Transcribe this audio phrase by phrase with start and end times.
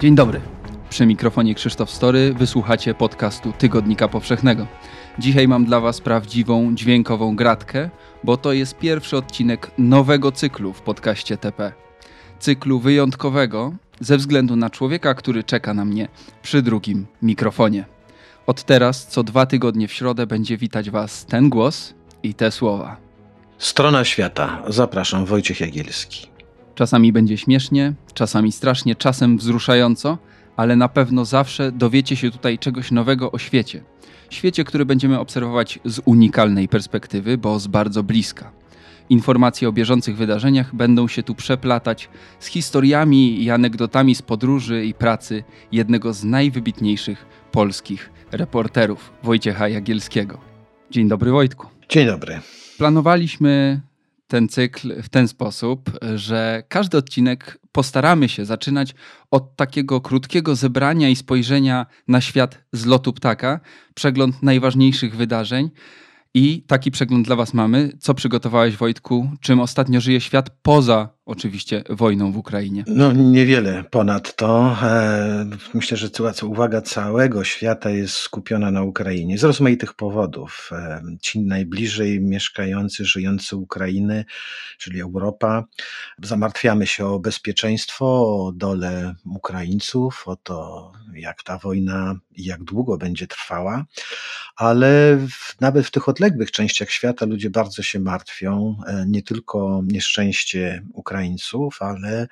[0.00, 0.40] Dzień dobry.
[0.90, 4.66] Przy mikrofonie Krzysztof Story wysłuchacie podcastu Tygodnika Powszechnego.
[5.18, 7.90] Dzisiaj mam dla Was prawdziwą dźwiękową gratkę,
[8.24, 11.72] bo to jest pierwszy odcinek nowego cyklu w podcaście TP.
[12.38, 16.08] Cyklu wyjątkowego ze względu na człowieka, który czeka na mnie
[16.42, 17.84] przy drugim mikrofonie.
[18.46, 22.96] Od teraz co dwa tygodnie w środę będzie witać Was ten głos i te słowa.
[23.58, 24.62] Strona świata.
[24.68, 26.29] Zapraszam, Wojciech Jagielski.
[26.80, 30.18] Czasami będzie śmiesznie, czasami strasznie, czasem wzruszająco,
[30.56, 33.82] ale na pewno zawsze dowiecie się tutaj czegoś nowego o świecie.
[34.30, 38.52] Świecie, który będziemy obserwować z unikalnej perspektywy, bo z bardzo bliska.
[39.10, 42.08] Informacje o bieżących wydarzeniach będą się tu przeplatać
[42.38, 50.38] z historiami i anegdotami z podróży i pracy jednego z najwybitniejszych polskich reporterów, Wojciecha Jagielskiego.
[50.90, 51.66] Dzień dobry, Wojtku.
[51.88, 52.40] Dzień dobry.
[52.78, 53.80] Planowaliśmy
[54.30, 58.94] ten cykl w ten sposób, że każdy odcinek postaramy się zaczynać
[59.30, 63.60] od takiego krótkiego zebrania i spojrzenia na świat z lotu ptaka,
[63.94, 65.70] przegląd najważniejszych wydarzeń.
[66.34, 67.92] I taki przegląd dla Was mamy.
[68.00, 69.30] Co przygotowałeś, Wojtku?
[69.40, 72.84] Czym ostatnio żyje świat poza oczywiście wojną w Ukrainie?
[72.86, 74.76] No niewiele ponad to.
[74.82, 76.08] E, myślę, że
[76.42, 80.70] uwaga całego świata jest skupiona na Ukrainie z rozmaitych powodów.
[80.72, 84.24] E, ci najbliżej mieszkający, żyjący Ukrainy,
[84.78, 85.64] czyli Europa,
[86.22, 92.98] zamartwiamy się o bezpieczeństwo, o dolę Ukraińców, o to, jak ta wojna i jak długo
[92.98, 93.84] będzie trwała,
[94.56, 99.82] ale w, nawet w tych odległych częściach świata ludzie bardzo się martwią, e, nie tylko
[99.86, 100.84] nieszczęście
[101.20, 102.28] Ukraińców, ale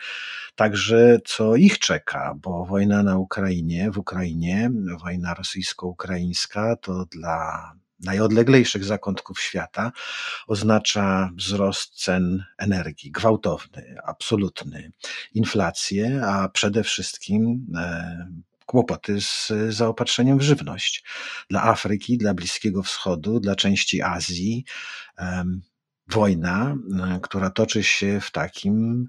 [0.54, 8.84] także co ich czeka, bo wojna na Ukrainie, w Ukrainie, wojna rosyjsko-ukraińska to dla najodleglejszych
[8.84, 9.92] zakątków świata
[10.46, 14.92] oznacza wzrost cen energii, gwałtowny, absolutny,
[15.34, 18.28] inflację, a przede wszystkim e,
[18.66, 21.04] kłopoty z zaopatrzeniem w żywność.
[21.50, 24.64] Dla Afryki, dla Bliskiego Wschodu, dla części Azji
[26.10, 26.76] wojna,
[27.16, 29.08] e, która toczy się w takim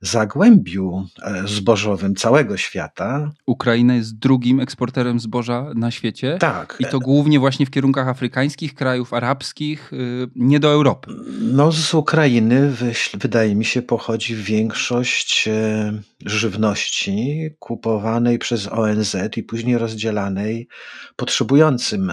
[0.00, 3.30] zagłębiu e, zbożowym całego świata.
[3.46, 6.36] Ukraina jest drugim eksporterem zboża na świecie.
[6.40, 6.76] Tak.
[6.78, 11.10] I to głównie właśnie w kierunkach afrykańskich, krajów arabskich, y, nie do Europy.
[11.40, 12.72] No, z Ukrainy
[13.14, 15.92] wydaje mi się pochodzi większość e,
[16.26, 20.68] żywności kupowanej przez ONZ i później rozdzielanej
[21.16, 22.12] potrzebującym,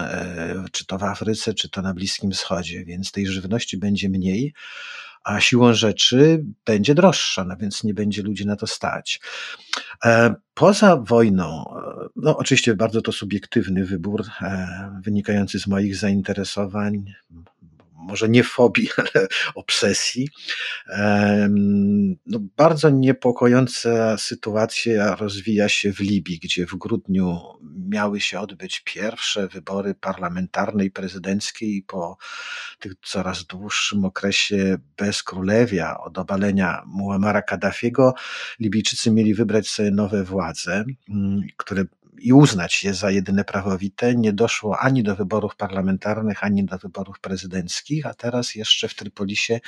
[0.72, 4.52] czy to w Afryce, czy to na Bliskim Wschodzie, więc tej żywności będzie mniej mniej,
[5.24, 9.20] a siłą rzeczy będzie droższa, no więc nie będzie ludzi na to stać.
[10.04, 17.12] E, poza wojną, e, no oczywiście bardzo to subiektywny wybór, e, wynikający z moich zainteresowań,
[17.96, 20.28] może nie fobii, ale obsesji.
[22.26, 27.40] No, bardzo niepokojąca sytuacja rozwija się w Libii, gdzie w grudniu
[27.88, 32.16] miały się odbyć pierwsze wybory parlamentarne i prezydenckie i po
[32.78, 38.14] tych coraz dłuższym okresie bez królewia od obalenia Muammara Kaddafiego
[38.60, 41.84] Libijczycy mieli wybrać sobie nowe władze, mm, które
[42.20, 44.14] i uznać je za jedyne prawowite.
[44.14, 49.60] Nie doszło ani do wyborów parlamentarnych, ani do wyborów prezydenckich, a teraz jeszcze w Trypolisie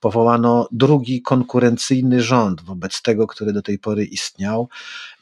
[0.00, 4.68] powołano drugi konkurencyjny rząd wobec tego, który do tej pory istniał.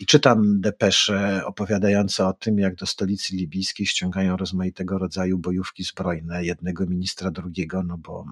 [0.01, 6.45] I czytam depesze opowiadające o tym, jak do stolicy libijskiej ściągają rozmaitego rodzaju bojówki zbrojne,
[6.45, 8.25] jednego ministra, drugiego, no bo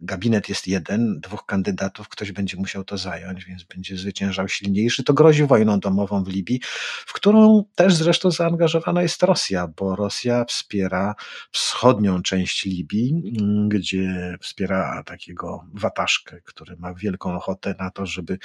[0.00, 5.04] gabinet jest jeden, dwóch kandydatów, ktoś będzie musiał to zająć, więc będzie zwyciężał silniejszy.
[5.04, 6.60] To grozi wojną domową w Libii,
[7.06, 11.14] w którą też zresztą zaangażowana jest Rosja, bo Rosja wspiera
[11.50, 18.38] wschodnią część Libii, mm, gdzie wspiera takiego wataszkę, który ma wielką ochotę na to, żeby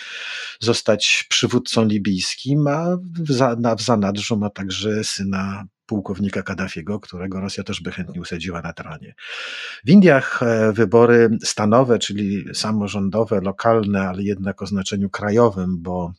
[0.59, 2.97] zostać przywódcą libijskim, a
[3.77, 9.13] w zanadrzu ma także syna pułkownika Kaddafiego, którego Rosja też by chętnie usadziła na tronie.
[9.85, 16.11] W Indiach e, wybory stanowe, czyli samorządowe, lokalne, ale jednak o znaczeniu krajowym, bo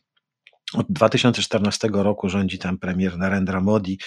[0.73, 3.99] od 2014 roku rządzi tam premier Narendra Modi,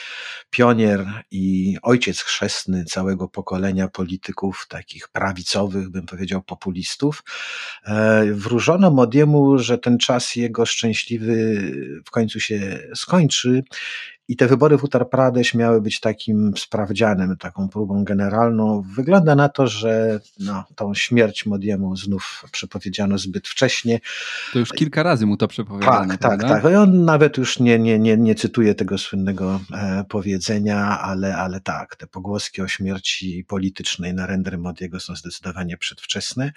[0.51, 7.23] pionier i ojciec chrzestny całego pokolenia polityków, takich prawicowych, bym powiedział, populistów.
[7.87, 11.35] E, wróżono Modiemu, że ten czas jego szczęśliwy
[12.07, 13.62] w końcu się skończy
[14.28, 18.82] I te wybory w Uttar Pradesh miały być takim sprawdzianem, taką próbą generalną.
[18.96, 24.00] Wygląda na to, że no, tą śmierć Modiemu znów przepowiedziano zbyt wcześnie.
[24.52, 26.08] To już kilka razy mu to przepowiedziano.
[26.08, 26.73] Tak, tak, tak.
[26.73, 31.61] I on nawet już nie, nie, nie, nie cytuje tego słynnego e, powiedzenia, ale, ale
[31.61, 36.52] tak, te pogłoski o śmierci politycznej na render Modiego są zdecydowanie przedwczesne.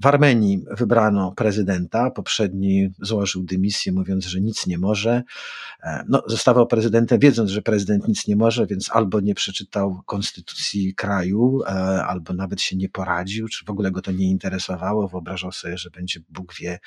[0.00, 5.22] W Armenii wybrano prezydenta, poprzedni złożył dymisję, mówiąc, że nic nie może.
[5.82, 6.66] E, no, zostawał
[7.18, 11.68] wiedząc, że prezydent nic nie może, więc albo nie przeczytał konstytucji kraju, e,
[12.04, 15.08] albo nawet się nie poradził, czy w ogóle go to nie interesowało.
[15.08, 16.78] Wyobrażał sobie, że będzie Bóg wie,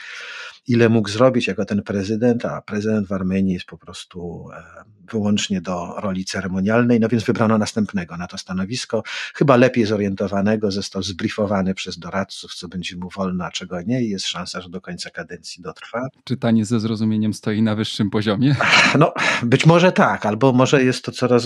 [0.68, 5.62] ile mógł zrobić jako ten prezydent, a prezydent w Armenii jest po prostu e, wyłącznie
[5.62, 9.03] do roli ceremonialnej, no więc wybrano następnego na to stanowisko,
[9.33, 14.10] chyba lepiej zorientowanego, został zbriefowany przez doradców, co będzie mu wolno, a czego nie i
[14.10, 16.07] jest szansa, że do końca kadencji dotrwa.
[16.24, 18.56] Czytanie ze zrozumieniem stoi na wyższym poziomie?
[19.00, 19.13] No,
[19.44, 21.44] być może tak, albo może jest to coraz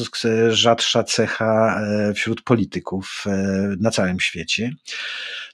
[0.50, 3.32] rzadsza cecha e, wśród polityków e,
[3.80, 4.72] na całym świecie.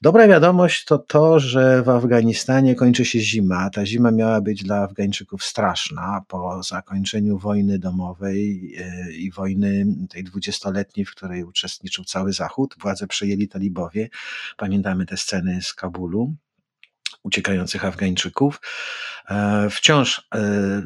[0.01, 3.69] Dobra wiadomość to to, że w Afganistanie kończy się zima.
[3.69, 10.23] Ta zima miała być dla Afgańczyków straszna po zakończeniu wojny domowej e, i wojny tej
[10.23, 12.75] dwudziestoletniej, w której uczestniczył cały Zachód.
[12.79, 14.09] Władze przejęli talibowie.
[14.57, 16.33] Pamiętamy te sceny z Kabulu
[17.27, 18.61] uciekających Afgańczyków.
[19.29, 20.81] E, wciąż e,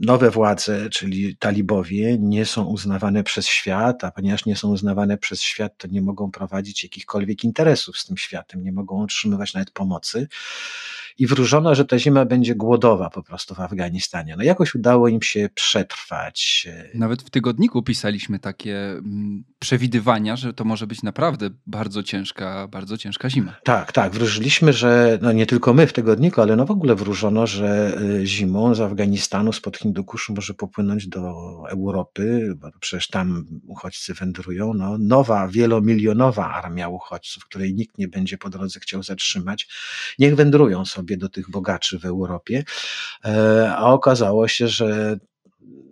[0.00, 5.42] nowe władze, czyli talibowie, nie są uznawane przez świat, a ponieważ nie są uznawane przez
[5.42, 10.28] świat, to nie mogą prowadzić jakichkolwiek interesów z tym światem, nie mogą utrzymywać nawet pomocy
[11.18, 14.34] i wróżono, że ta zima będzie głodowa po prostu w Afganistanie.
[14.36, 16.68] No jakoś udało im się przetrwać.
[16.94, 22.98] Nawet w tygodniku pisaliśmy takie mm, przewidywania, że to może być naprawdę bardzo ciężka, bardzo
[22.98, 23.56] ciężka zima.
[23.64, 24.12] Tak, tak.
[24.12, 28.26] Wróżyliśmy, że no nie tylko my w tygodniku, ale no w ogóle wróżono, że y,
[28.26, 31.20] zimą z Afganistanu, spod Hindukuszu może popłynąć do
[31.68, 34.74] Europy, bo przecież tam uchodźcy wędrują.
[34.74, 39.68] No, nowa, wielomilionowa armia uchodźców, której nikt nie będzie po drodze chciał zatrzymać.
[40.18, 42.64] Niech wędrują sobie sobie do tych bogaczy w Europie,
[43.24, 45.18] e, a okazało się, że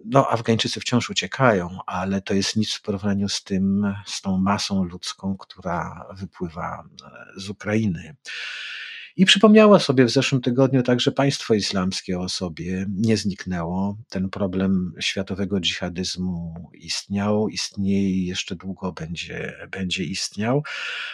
[0.05, 4.85] no, Afgańczycy wciąż uciekają, ale to jest nic w porównaniu z tym, z tą masą
[4.85, 8.17] ludzką, która wypływa e, z Ukrainy.
[9.17, 13.99] I przypomniała sobie w zeszłym tygodniu także państwo islamskie o sobie nie zniknęło.
[14.09, 20.63] Ten problem światowego dżihadyzmu istniał, istnieje i jeszcze długo będzie, będzie istniał.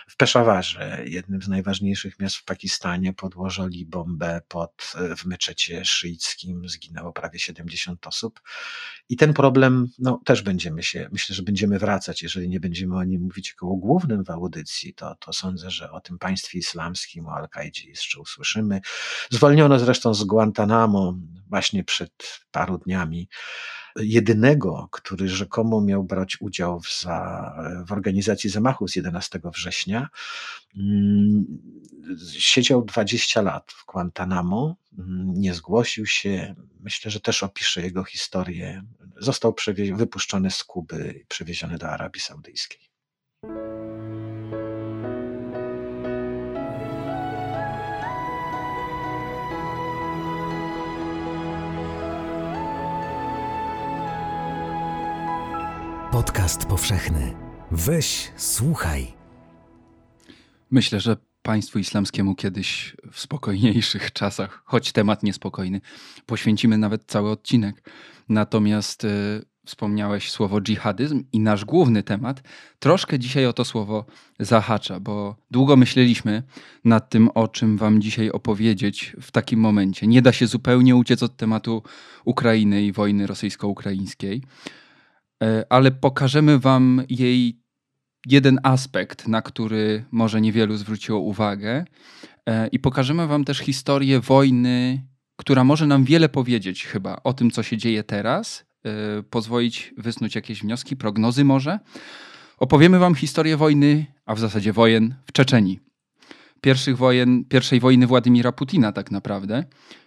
[0.09, 7.13] W Peszawarze, jednym z najważniejszych miast w Pakistanie, podłożyli bombę pod, w meczecie szyickim, zginęło
[7.13, 8.41] prawie 70 osób.
[9.09, 13.05] I ten problem no, też będziemy się, myślę, że będziemy wracać, jeżeli nie będziemy o
[13.05, 17.27] nim mówić jako o głównym w audycji, to, to sądzę, że o tym państwie islamskim,
[17.27, 18.81] o Al-Kaidzie jeszcze usłyszymy.
[19.31, 21.15] Zwolniono zresztą z Guantanamo
[21.49, 23.29] właśnie przed paru dniami
[23.97, 27.53] jedynego, który rzekomo miał brać udział w, za,
[27.87, 30.09] w organizacji zamachu z 11 września.
[30.77, 31.45] Mm,
[32.39, 36.55] siedział 20 lat w Guantanamo, mm, nie zgłosił się.
[36.81, 38.83] Myślę, że też opiszę jego historię.
[39.17, 39.55] Został
[39.95, 42.91] wypuszczony z Kuby i przewieziony do Arabii Saudyjskiej.
[56.13, 57.35] Podcast powszechny.
[57.71, 59.07] Weź, słuchaj.
[60.71, 65.81] Myślę, że państwu islamskiemu kiedyś w spokojniejszych czasach, choć temat niespokojny,
[66.27, 67.91] poświęcimy nawet cały odcinek.
[68.29, 69.09] Natomiast y,
[69.67, 72.43] wspomniałeś słowo dżihadyzm i nasz główny temat
[72.79, 74.05] troszkę dzisiaj o to słowo
[74.41, 76.43] zahacza, bo długo myśleliśmy
[76.85, 80.07] nad tym, o czym wam dzisiaj opowiedzieć w takim momencie.
[80.07, 81.83] Nie da się zupełnie uciec od tematu
[82.25, 84.43] Ukrainy i wojny rosyjsko-ukraińskiej.
[85.43, 87.61] E, ale pokażemy Wam jej
[88.27, 91.85] jeden aspekt, na który może niewielu zwróciło uwagę,
[92.47, 95.07] e, i pokażemy Wam też historię wojny,
[95.37, 100.35] która może nam wiele powiedzieć chyba o tym, co się dzieje teraz, e, pozwolić wysnuć
[100.35, 101.79] jakieś wnioski, prognozy może.
[102.59, 105.81] Opowiemy Wam historię wojny, a w zasadzie wojen w Czeczenii.
[106.61, 109.65] Pierwszych wojen, pierwszej wojny Władimira Putina tak naprawdę.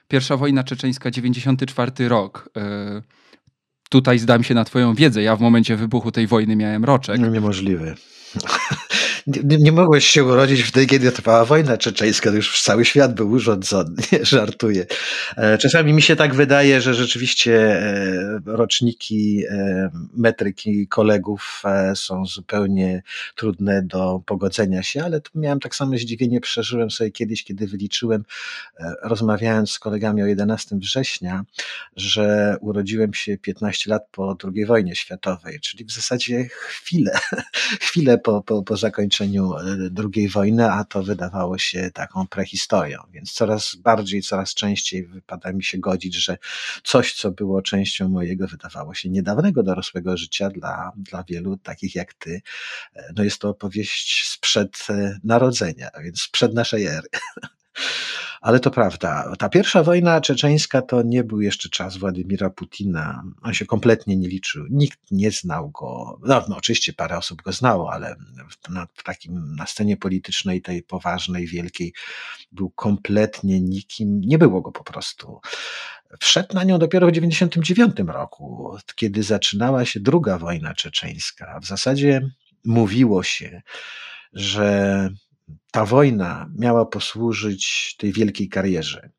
[0.07, 2.49] Pierwsza wojna czeczeńska, 94 rok
[3.89, 5.21] tutaj zdam się na twoją wiedzę.
[5.21, 7.19] Ja w momencie wybuchu tej wojny miałem roczek.
[7.19, 7.95] Niemożliwe.
[9.27, 13.31] Nie, nie, mogłeś się urodzić wtedy, kiedy trwała wojna czeczeńska, to już cały świat był
[13.31, 14.85] urządzony, żartuję.
[15.37, 21.63] E, czasami mi się tak wydaje, że rzeczywiście e, roczniki, e, metryki kolegów
[21.95, 23.03] są zupełnie
[23.35, 28.25] trudne do pogodzenia się, ale tu miałem tak samo zdziwienie, przeżyłem sobie kiedyś, kiedy wyliczyłem,
[29.03, 31.43] rozmawiając z kolegami o 11 września,
[31.95, 37.19] że urodziłem się 15 lat po II wojnie światowej, czyli w zasadzie chwilę,
[37.85, 42.99] chwilę po, po, po zakończeniu e, II wojny, a to wydawało się taką prehistorią.
[43.11, 46.37] Więc coraz bardziej, coraz częściej wypada mi się godzić, że
[46.83, 52.13] coś, co było częścią mojego, wydawało się niedawnego dorosłego życia dla, dla wielu takich jak
[52.13, 52.41] ty,
[52.95, 57.07] e, no jest to opowieść sprzed e, narodzenia, więc sprzed naszej ery.
[58.41, 59.33] Ale to prawda.
[59.39, 63.23] Ta pierwsza wojna czeczeńska to nie był jeszcze czas Władimira Putina.
[63.41, 64.65] On się kompletnie nie liczył.
[64.69, 66.19] Nikt nie znał go.
[66.23, 68.15] No, no oczywiście parę osób go znało, ale
[68.49, 71.93] w, na, w takim, na scenie politycznej, tej poważnej, wielkiej,
[72.51, 74.21] był kompletnie nikim.
[74.21, 75.39] Nie było go po prostu.
[76.19, 81.59] Wszedł na nią dopiero w 1999 roku, kiedy zaczynała się druga wojna czeczeńska.
[81.59, 82.29] W zasadzie
[82.65, 83.61] mówiło się,
[84.33, 85.09] że
[85.71, 89.09] ta wojna miała posłużyć tej wielkiej karierze.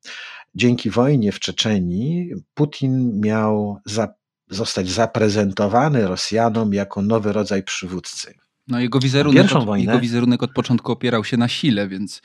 [0.55, 4.15] Dzięki wojnie w Czeczenii Putin miał za,
[4.51, 8.35] zostać zaprezentowany Rosjanom jako nowy rodzaj przywódcy.
[8.69, 12.23] No jego wizerunek, od, wojnę, jego wizerunek od początku opierał się na sile, więc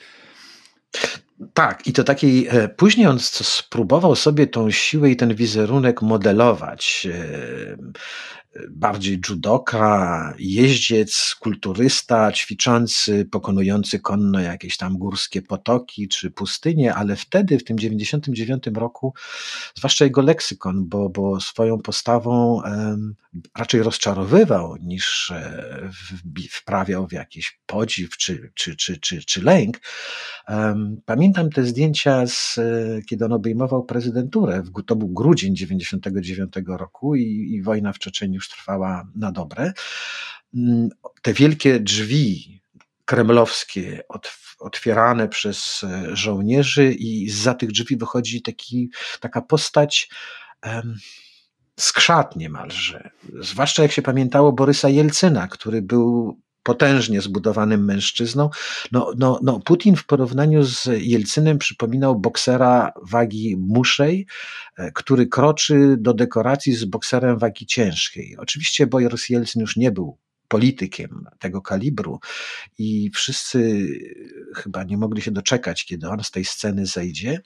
[1.54, 7.08] tak, i to takiej, e, później on spróbował sobie tą siłę i ten wizerunek modelować.
[8.70, 17.58] Bardziej judoka, jeździec, kulturysta, ćwiczący, pokonujący konno jakieś tam górskie potoki czy pustynie, ale wtedy,
[17.58, 19.14] w tym 99 roku,
[19.74, 22.62] zwłaszcza jego leksykon, bo, bo swoją postawą
[23.58, 25.90] raczej rozczarowywał niż e,
[26.50, 29.80] wprawiał w jakiś podziw czy, czy, czy, czy, czy lęk.
[31.04, 34.62] Pamiętam te zdjęcia, z, e, kiedy on obejmował prezydenturę.
[34.86, 39.72] To był grudzień 99 roku i, i wojna w Czeczeniu już trwała na dobre.
[40.54, 40.88] Mm,
[41.22, 42.60] te wielkie drzwi
[43.04, 44.02] kremlowskie
[44.58, 50.10] otwierane przez e, żołnierzy i za tych drzwi wychodzi taki, taka postać
[50.66, 50.96] um,
[51.80, 53.10] skrzat niemalże.
[53.40, 58.50] Zwłaszcza jak się pamiętało Borysa Jelcyna, który był potężnie zbudowanym mężczyzną.
[58.92, 64.26] No, no, no, Putin w porównaniu z Jelcynem przypominał boksera wagi muszej,
[64.76, 68.36] e, który kroczy do dekoracji z bokserem wagi ciężkiej.
[68.38, 70.18] Oczywiście Boris Jelcyn już nie był
[70.50, 72.20] politykiem tego kalibru
[72.78, 73.88] i wszyscy
[74.56, 77.40] chyba nie mogli się doczekać, kiedy on z tej sceny zejdzie.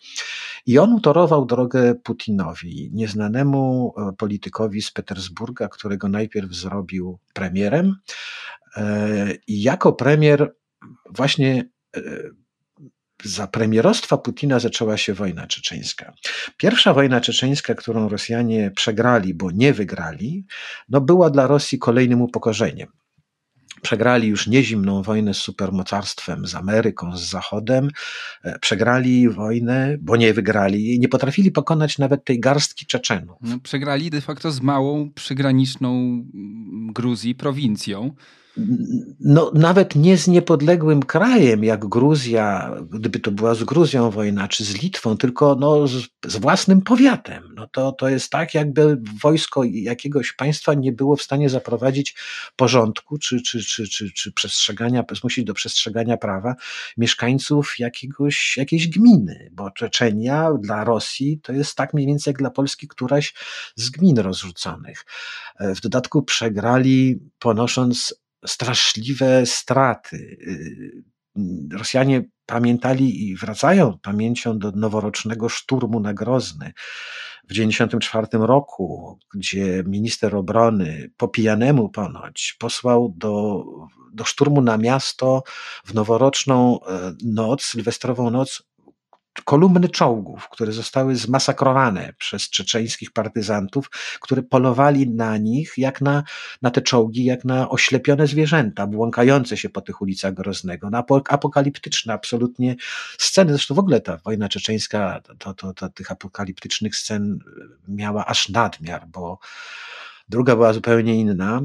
[0.67, 7.97] I on utorował drogę Putinowi, nieznanemu e, politykowi z Petersburga, którego najpierw zrobił premierem,
[8.77, 10.55] E, I jako premier
[11.11, 12.01] właśnie e,
[13.25, 16.14] za premierostwa Putina zaczęła się wojna czeczeńska.
[16.57, 20.47] Pierwsza wojna czeczeńska, którą Rosjanie przegrali, bo nie wygrali,
[20.88, 22.88] no była dla Rosji kolejnym upokorzeniem.
[23.83, 27.88] Przegrali już nie zimną wojnę z supermocarstwem, z Ameryką, z Zachodem.
[28.45, 31.00] E, przegrali wojnę, bo nie wygrali.
[31.00, 33.37] Nie potrafili pokonać nawet tej garstki Czeczenów.
[33.40, 38.14] No, przegrali de facto z małą, przygraniczną mm, Gruzji prowincją
[39.21, 44.65] no, nawet nie z niepodległym krajem, jak Gruzja, gdyby to była z Gruzją wojna, czy
[44.65, 47.55] z Litwą, tylko no, z, z, własnym powiatem.
[47.55, 52.17] No to, to jest tak, jakby wojsko jakiegoś państwa nie było w stanie zaprowadzić
[52.57, 56.55] porządku, czy, czy, czy, czy, czy przestrzegania, zmusić do przestrzegania prawa
[56.97, 62.51] mieszkańców jakiegoś, jakiejś gminy, bo Czeczenia dla Rosji to jest tak mniej więcej jak dla
[62.51, 63.35] Polski któraś
[63.77, 65.05] z gmin rozrzuconych.
[65.61, 70.17] W dodatku przegrali ponosząc straszliwe straty.
[70.17, 71.05] Y,
[71.73, 76.73] Rosjanie pamiętali i wracają pamięcią do noworocznego szturmu na Grozny
[77.45, 83.65] w 1994 roku, gdzie minister obrony po pijanemu ponoć posłał do,
[84.13, 85.43] do szturmu na miasto
[85.85, 88.63] w noworoczną e, noc, sylwestrową noc
[89.45, 96.23] kolumny czołgów, które zostały zmasakrowane przez czeczeńskich partyzantów, które polowali na nich, jak na,
[96.62, 102.12] na te czołgi, jak na oślepione zwierzęta, błąkające się po tych ulicach Groznego, na apokaliptyczne
[102.12, 102.76] absolutnie
[103.19, 103.53] sceny.
[103.53, 107.38] Zresztą w ogóle ta wojna czeczeńska, to, to, to tych apokaliptycznych scen
[107.88, 109.38] miała aż nadmiar, bo
[110.29, 111.61] druga była zupełnie inna.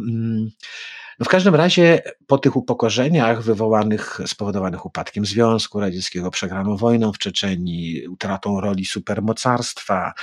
[1.19, 7.17] No w każdym razie po tych upokorzeniach wywołanych, spowodowanych upadkiem Związku Radzieckiego, przegraną wojną w
[7.17, 10.13] Czeczeni, utratą roli supermocarstwa,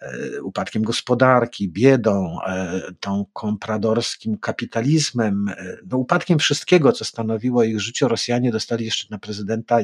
[0.00, 7.80] e, upadkiem gospodarki, biedą, e, tą kompradorskim kapitalizmem, e, no upadkiem wszystkiego, co stanowiło ich
[7.80, 9.78] życie, Rosjanie dostali jeszcze na prezydenta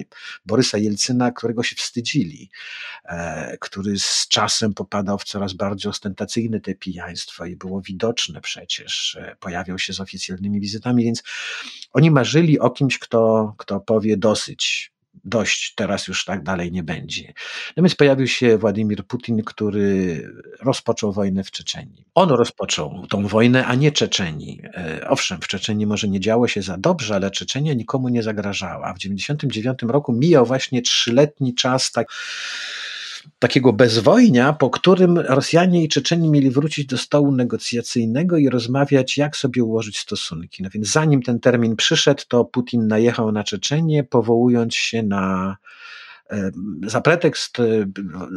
[0.46, 2.50] Borysa Jelcyna, którego się wstydzili,
[3.60, 9.78] który z czasem popadał w coraz bardziej ostentacyjne te pijaństwa i było widoczne przecież, pojawiał
[9.78, 11.22] się z oficjalnymi wizytami, więc
[11.92, 14.92] oni marzyli o kimś, kto, kto powie dosyć,
[15.24, 17.32] dość, teraz już tak dalej nie będzie.
[17.76, 20.22] No więc pojawił się Władimir Putin, który
[20.60, 22.04] rozpoczął wojnę w Czeczeni.
[22.14, 24.60] On rozpoczął tą wojnę, a nie Czeczeni.
[24.64, 28.94] E, owszem, w Czeczeni może nie działo się za dobrze, ale Czeczenia nikomu nie zagrażała.
[28.94, 32.12] W 1999 roku mijał właśnie trzyletni czas tak
[33.38, 39.36] takiego bezwojnia, po którym Rosjanie i Czeczeni mieli wrócić do stołu negocjacyjnego i rozmawiać, jak
[39.36, 40.62] sobie ułożyć stosunki.
[40.62, 45.56] No więc zanim ten termin przyszedł, to Putin najechał na Czeczenię, powołując się na
[46.86, 47.64] za pretekst e,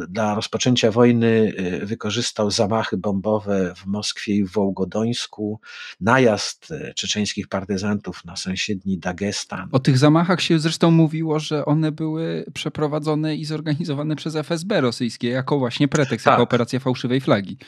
[0.08, 5.60] dla rozpoczęcia wojny e, wykorzystał zamachy bombowe w Moskwie i w Wołgodońsku,
[6.00, 9.68] najazd e, czeczeńskich partyzantów na sąsiedni Dagestan.
[9.72, 15.28] O tych zamachach się zresztą mówiło, że one były przeprowadzone i zorganizowane przez FSB rosyjskie
[15.28, 16.32] jako właśnie pretekst, tak.
[16.32, 17.58] jako operacja fałszywej flagi.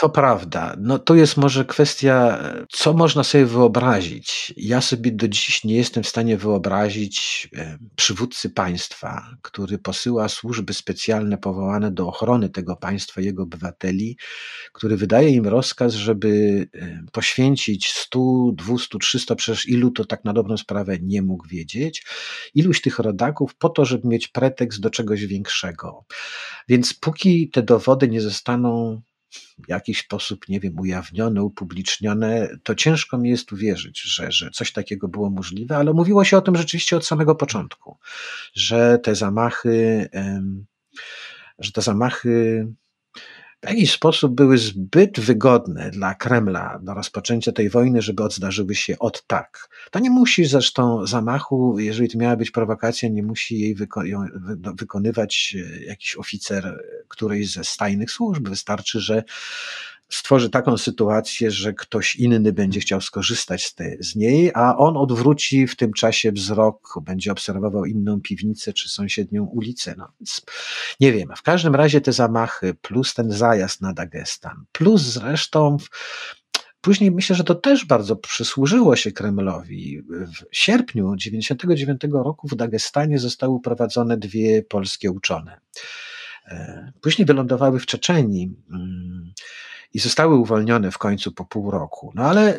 [0.00, 0.76] To prawda.
[0.78, 2.42] No to jest może kwestia,
[2.72, 4.54] co można sobie wyobrazić.
[4.56, 10.74] Ja sobie do dziś nie jestem w stanie wyobrazić e, przywódcy państwa, który posyła służby
[10.74, 14.16] specjalne powołane do ochrony tego państwa, jego obywateli,
[14.72, 20.32] który wydaje im rozkaz, żeby e, poświęcić 100, 200, 300, przecież ilu to tak na
[20.32, 22.06] dobrą sprawę nie mógł wiedzieć,
[22.54, 26.04] iluś tych rodaków po to, żeby mieć pretekst do czegoś większego.
[26.68, 29.02] Więc póki te dowody nie zostaną
[29.58, 34.72] w jakiś sposób, nie wiem, ujawnione, upublicznione, to ciężko mi jest uwierzyć, że, że coś
[34.72, 37.98] takiego było możliwe, ale mówiło się o tym rzeczywiście od samego początku,
[38.54, 40.08] że te zamachy,
[41.58, 42.66] że te zamachy
[43.64, 48.98] w jakiś sposób były zbyt wygodne dla Kremla do rozpoczęcia tej wojny, żeby odzdarzyły się
[48.98, 49.68] od tak.
[49.90, 54.02] To nie musi zresztą zamachu, jeżeli to miała być prowokacja, nie musi jej wyko
[54.78, 58.48] wykonywać e, jakiś oficer którejś ze stajnych służb.
[58.48, 59.24] Wystarczy, że
[60.10, 64.96] stworzy taką sytuację, że ktoś inny będzie chciał skorzystać z, te, z niej, a on
[64.96, 69.94] odwróci w tym czasie wzrok, będzie obserwował inną piwnicę czy sąsiednią ulicę.
[69.98, 70.42] No, więc
[71.00, 71.28] nie wiem.
[71.36, 75.76] W każdym razie te zamachy, plus ten zajazd na Dagestan, plus zresztą
[76.80, 80.02] Później myślę, że to też bardzo przysłużyło się Kremlowi.
[80.02, 85.60] W sierpniu 1999 roku w Dagestanie zostały uprowadzone dwie polskie uczone.
[86.46, 88.54] E, później wylądowały w Czeczeni.
[89.94, 92.12] I zostały uwolnione w końcu po pół roku.
[92.14, 92.58] No ale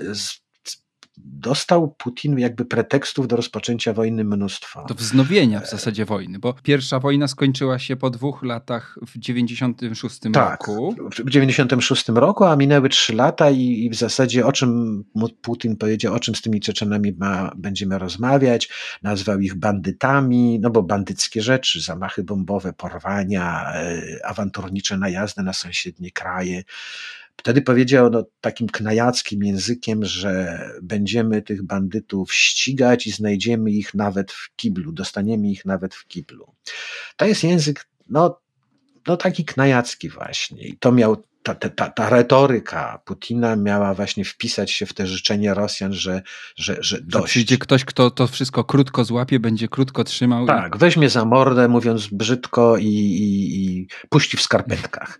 [1.17, 4.85] dostał Putin jakby pretekstów do rozpoczęcia wojny mnóstwo.
[4.87, 10.19] Do wznowienia w zasadzie wojny, bo pierwsza wojna skończyła się po dwóch latach w 96
[10.33, 10.95] tak, roku.
[11.25, 15.03] w 96 roku, a minęły trzy lata i, i, w zasadzie o czym
[15.41, 18.69] Putin powiedział, o czym z tymi Czeczenami ma, będziemy rozmawiać,
[19.03, 26.11] nazwał ich bandytami, no bo bandyckie rzeczy, zamachy bombowe, porwania, e, awanturnicze najazdy na sąsiednie
[26.11, 26.63] kraje,
[27.37, 34.31] Wtedy powiedział no, takim knajackim językiem, że będziemy tych bandytów ścigać i znajdziemy ich nawet
[34.31, 36.55] w kiblu, dostaniemy ich nawet w kiblu.
[37.17, 38.41] To jest język, no,
[39.07, 40.67] no taki knajacki właśnie.
[40.67, 45.53] I to miał ta, ta, ta retoryka Putina miała właśnie wpisać się w te życzenie
[45.53, 46.21] Rosjan, że,
[46.55, 47.23] że, że dość.
[47.23, 50.45] Że przyjdzie ktoś, kto to wszystko krótko złapie, będzie krótko trzymał.
[50.45, 50.77] Tak, i...
[50.79, 55.19] weźmie za mordę, mówiąc brzydko i, i, i puści w skarpetkach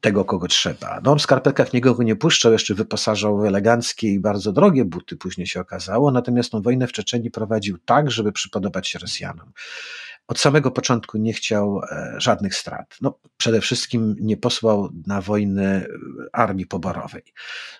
[0.00, 1.00] tego, kogo trzeba.
[1.04, 5.16] No on w skarpetkach nikogo nie puszczał, jeszcze wyposażał w eleganckie i bardzo drogie buty,
[5.16, 9.52] później się okazało, natomiast tą wojnę w Czeczeniu prowadził tak, żeby przypodobać się Rosjanom
[10.28, 12.96] od samego początku nie chciał e, żadnych strat.
[13.00, 15.86] No, przede wszystkim nie posłał na wojnę
[16.32, 17.22] armii poborowej.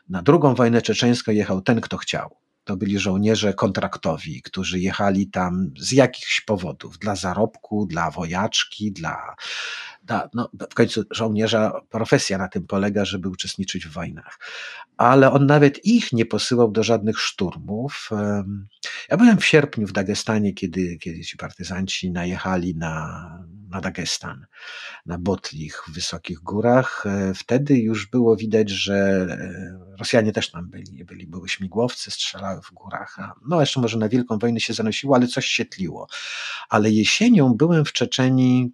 [0.09, 2.37] Na drugą wojnę czeczeńską jechał ten, kto chciał.
[2.64, 9.35] To byli żołnierze kontraktowi, którzy jechali tam z jakichś powodów, dla zarobku, dla wojaczki, dla
[10.05, 14.38] da, no, w końcu żołnierza profesja na tym polega, żeby uczestniczyć w wojnach.
[14.97, 18.11] Ale on nawet ich nie posyłał do żadnych szturmów.
[19.11, 23.19] Ja byłem w sierpniu w Dagestanie, kiedy, kiedy ci partyzanci najechali na,
[23.69, 24.47] na Dagestan,
[25.07, 27.05] na Botlich w wysokich górach.
[27.07, 31.05] E, wtedy już było widać, że e, Rosjanie też tam byli.
[31.05, 33.17] byli były śmigłowce, strzelały w górach.
[33.49, 36.07] No jeszcze może na Wielką Wojnę się zanosiło, ale coś się tliło.
[36.69, 38.73] Ale jesienią byłem w Czeczeni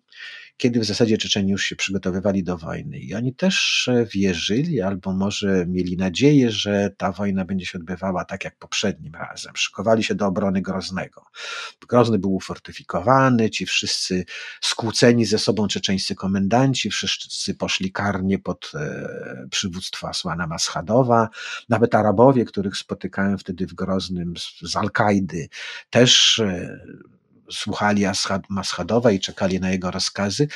[0.61, 2.99] kiedy w zasadzie Czeczeni już się przygotowywali do wojny.
[2.99, 8.45] I oni też wierzyli, albo może mieli nadzieję, że ta wojna będzie się odbywała tak
[8.45, 9.53] jak poprzednim razem.
[9.57, 11.25] Szykowali się do obrony Groznego.
[11.89, 14.25] Grozny był ufortyfikowany, ci wszyscy
[14.61, 21.29] skłóceni ze sobą czeczeńscy komendanci, wszyscy poszli karnie pod e, przywództwo Asłana Maschadowa.
[21.69, 25.49] Nawet Arabowie, których spotykałem wtedy w Groznym z, Al-Kaidy,
[25.91, 26.81] też e,
[27.53, 28.05] słuchali
[28.49, 30.49] Maschadowa i czekali na jego rozkazy,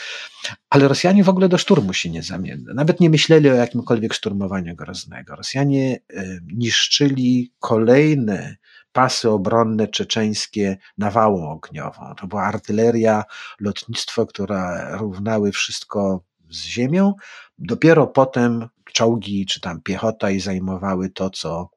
[0.71, 2.75] ale Rosjanie w ogóle do szturmu się nie zamienili.
[2.75, 5.37] Nawet nie myśleli o jakimkolwiek szturmowaniu Groznego.
[5.37, 8.57] Rosjanie e, niszczyli kolejne
[8.93, 12.15] pasy obronne czeczeńskie nawałą ogniową.
[12.21, 13.25] To była artyleria,
[13.61, 17.15] lotnictwo, które równały wszystko z ziemią.
[17.59, 21.71] Dopiero potem czołgi czy tam piechota i zajmowały to, co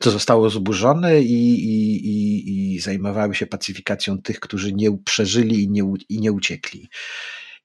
[0.00, 5.70] co zostało zburzone i, i, i, i zajmowały się pacyfikacją tych, którzy nie przeżyli i
[5.70, 6.88] nie, i nie uciekli.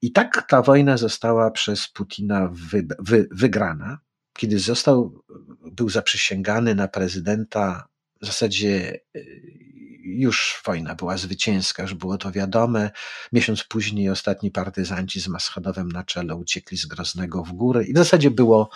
[0.02, 4.00] I tak ta wojna została przez Putina wy, wy, wygrana.
[4.38, 5.24] Kiedy został,
[5.72, 7.88] był zaprzysięgany na prezydenta,
[8.22, 9.68] w zasadzie y,
[10.04, 12.92] już wojna była zwycięska, już było to wiadome.
[13.34, 17.98] Miesiąc później ostatni partyzanci z Maschadowem na czele uciekli z Groznego w górę i w
[17.98, 18.70] zasadzie było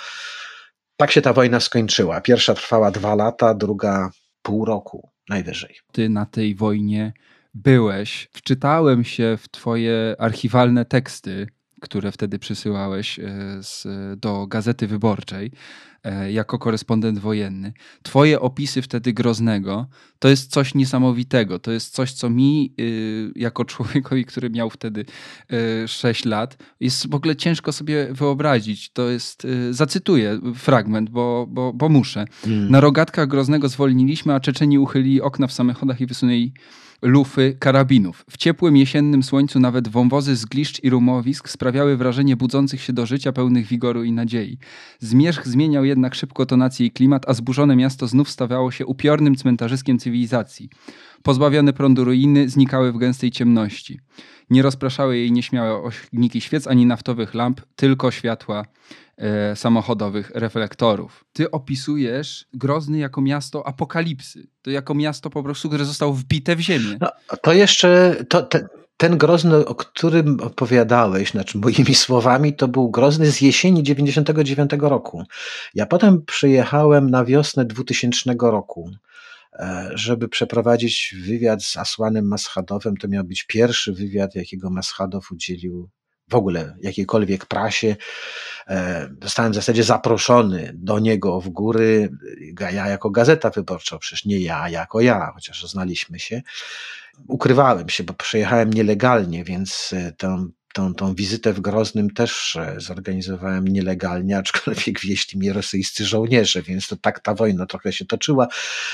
[1.01, 2.21] tak się ta wojna skończyła.
[2.21, 4.09] Pierwsza trwała dwa lata, druga
[4.41, 5.75] pół roku najwyżej.
[5.91, 7.13] Ty na tej wojnie
[7.53, 8.29] byłeś.
[8.31, 11.47] Wczytałem się w twoje archiwalne teksty,
[11.81, 13.23] które wtedy przysyłałeś e,
[13.61, 13.87] z,
[14.19, 15.51] do Gazety Wyborczej.
[16.03, 17.73] E, jako korespondent wojenny.
[18.03, 19.87] Twoje opisy wtedy Groznego
[20.19, 21.59] to jest coś niesamowitego.
[21.59, 25.05] To jest coś, co mi, y, jako człowiekowi, który miał wtedy
[25.87, 28.89] 6 y, lat, jest w ogóle ciężko sobie wyobrazić.
[28.89, 32.25] To jest, y, zacytuję fragment, bo, bo, bo muszę.
[32.41, 32.71] Hmm.
[32.71, 36.53] Na rogatkach Groznego zwolniliśmy, a Czeczeni uchylili okna w samochodach i wysunęli
[37.01, 38.25] lufy karabinów.
[38.29, 43.05] W ciepłym jesiennym słońcu nawet wąwozy z gliszcz i rumowisk sprawiały wrażenie budzących się do
[43.05, 44.57] życia pełnych wigoru i nadziei.
[44.99, 49.99] Zmierzch zmieniał jednak szybko tonację i klimat, a zburzone miasto znów stawało się upiornym cmentarzyskiem
[49.99, 50.69] cywilizacji.
[51.23, 53.99] Pozbawione prądu ruiny znikały w gęstej ciemności.
[54.49, 58.65] Nie rozpraszały jej nieśmiałe ośniki świec ani naftowych lamp, tylko światła
[59.21, 61.25] e, samochodowych reflektorów.
[61.34, 64.47] Ty opisujesz Grozny jako miasto apokalipsy.
[64.62, 66.97] To jako miasto po prostu, które zostało wbite w ziemię.
[67.01, 72.91] No, to jeszcze, to, te, ten Grozny, o którym opowiadałeś, znaczy moimi słowami, to był
[72.91, 75.23] Grozny z jesieni 99 roku.
[75.73, 78.91] Ja potem przyjechałem na wiosnę 2000 roku
[79.53, 82.97] e, żeby przeprowadzić wywiad z Asłanem Maschadowem.
[82.97, 85.89] To miał być pierwszy wywiad, jakiego Maschadow udzielił
[86.31, 87.95] w ogóle jakiejkolwiek prasie.
[88.67, 92.09] E, zostałem w zasadzie zaproszony do niego w góry,
[92.59, 96.41] ja jako gazeta wyborcza, przecież nie ja jako ja, chociaż znaliśmy się.
[97.27, 103.67] Ukrywałem się, bo przejechałem nielegalnie, więc e, tę tą, tą wizytę w Groznym też zorganizowałem
[103.67, 108.47] nielegalnie, aczkolwiek wieści mnie rosyjscy żołnierze, więc to tak ta wojna trochę się toczyła,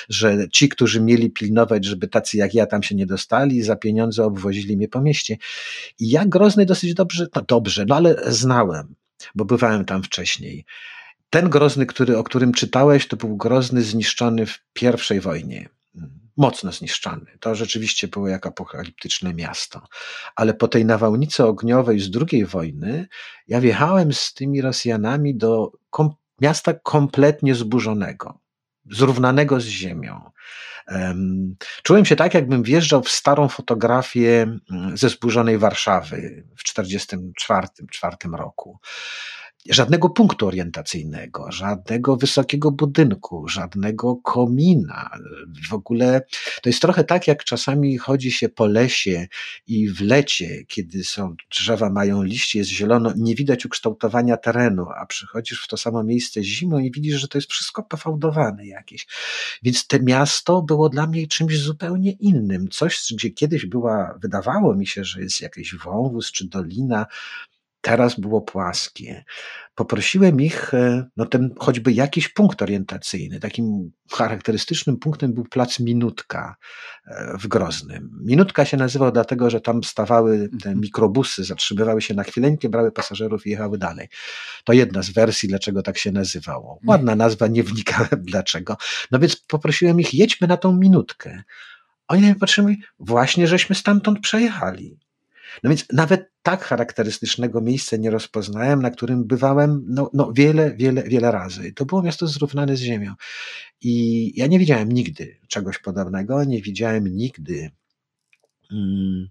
[0.09, 4.25] że ci, którzy mieli pilnować, żeby tacy jak ja tam się nie dostali, za pieniądze
[4.25, 5.37] obwozili mnie po mieście.
[5.99, 8.95] I ja Grozny dosyć dobrze, no dobrze, no ale znałem,
[9.35, 10.65] bo bywałem tam wcześniej.
[11.29, 15.69] Ten Grozny, który, o którym czytałeś, to był Grozny zniszczony w pierwszej wojnie
[16.37, 17.25] mocno zniszczony.
[17.39, 19.81] To rzeczywiście było jak apokaliptyczne miasto.
[20.35, 23.07] Ale po tej nawałnicy ogniowej z II wojny,
[23.47, 26.09] ja wjechałem z tymi Rosjanami do kom
[26.41, 28.39] miasta kompletnie zburzonego,
[28.91, 30.31] zrównanego z ziemią.
[30.87, 38.17] Um, czułem się tak, jakbym wjeżdżał w starą fotografię mm, ze zburzonej Warszawy w 1944
[38.33, 38.79] roku
[39.69, 45.09] żadnego punktu orientacyjnego, żadnego wysokiego budynku, żadnego komina.
[45.69, 46.21] W ogóle
[46.61, 49.27] to jest trochę tak, jak czasami chodzi się po lesie
[49.67, 55.05] i w lecie, kiedy są drzewa mają liście, jest zielono, nie widać ukształtowania terenu, a
[55.05, 59.07] przychodzisz w to samo miejsce zimą i widzisz, że to jest wszystko pofałdowane jakieś.
[59.63, 62.67] Więc to miasto było dla mnie czymś zupełnie innym.
[62.69, 67.05] Coś, gdzie kiedyś była, wydawało mi się, że jest jakiś wąwóz czy dolina,
[67.87, 69.23] teraz było płaskie.
[69.75, 73.39] Poprosiłem ich, e, no ten choćby jakiś punkt orientacyjny.
[73.39, 76.55] Takim charakterystycznym punktem był plac Minutka
[77.05, 78.09] e, w Groznym.
[78.25, 80.79] Minutka się nazywał dlatego, że tam stawały te mhm.
[80.79, 84.07] mikrobusy, zatrzymywały się na chwileńkę, brały pasażerów i jechały dalej.
[84.63, 86.73] To jedna z wersji, dlaczego tak się nazywało.
[86.73, 86.89] Mhm.
[86.89, 88.77] Ładna nazwa, nie wnikałem dlaczego.
[89.11, 91.43] No więc poprosiłem ich, jedźmy na tą minutkę.
[92.07, 94.99] Oni na mnie patrzyli, właśnie żeśmy stamtąd przejechali.
[95.63, 101.03] No więc nawet tak charakterystycznego miejsca nie rozpoznałem, na którym bywałem no, no wiele, wiele,
[101.03, 101.73] wiele razy.
[101.73, 103.13] To było miasto zrównane z ziemią.
[103.81, 107.71] I ja nie widziałem nigdy czegoś podobnego, nie widziałem nigdy
[108.71, 109.29] mm,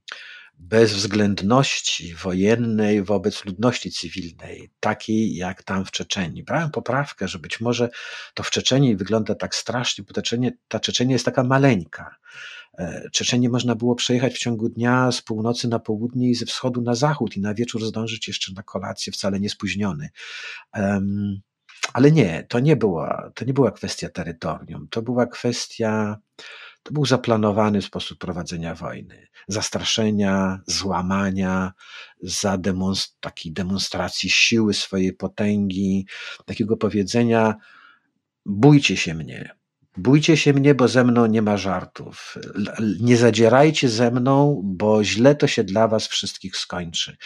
[0.59, 6.43] bezwzględności wojennej wobec ludności cywilnej, takiej jak tam w Czeczeni.
[6.43, 7.89] Brałem poprawkę, że być może
[8.35, 10.23] to w Czeczeni wygląda tak strasznie, bo
[10.69, 12.17] ta Czeczenia jest taka maleńka.
[12.79, 16.81] E, Czeczenie można było przejechać w ciągu dnia z północy na południe i ze wschodu
[16.81, 20.09] na zachód i na wieczór zdążyć jeszcze na kolację, wcale nie spóźniony.
[20.75, 21.41] Um,
[21.93, 26.17] ale nie, to nie była, to nie była kwestia terytorium, to była kwestia,
[26.87, 31.73] to był zaplanowany sposób prowadzenia wojny, zastraszenia, złamania,
[32.23, 36.07] za demonst takiej demonstracji siły swojej potęgi,
[36.45, 37.55] takiego powiedzenia:
[38.45, 39.57] bójcie się mnie,
[39.97, 42.35] Bójcie się mnie, bo ze mną nie ma żartów.
[43.01, 47.17] Nie zadzierajcie ze mną, bo źle to się dla was wszystkich skończy.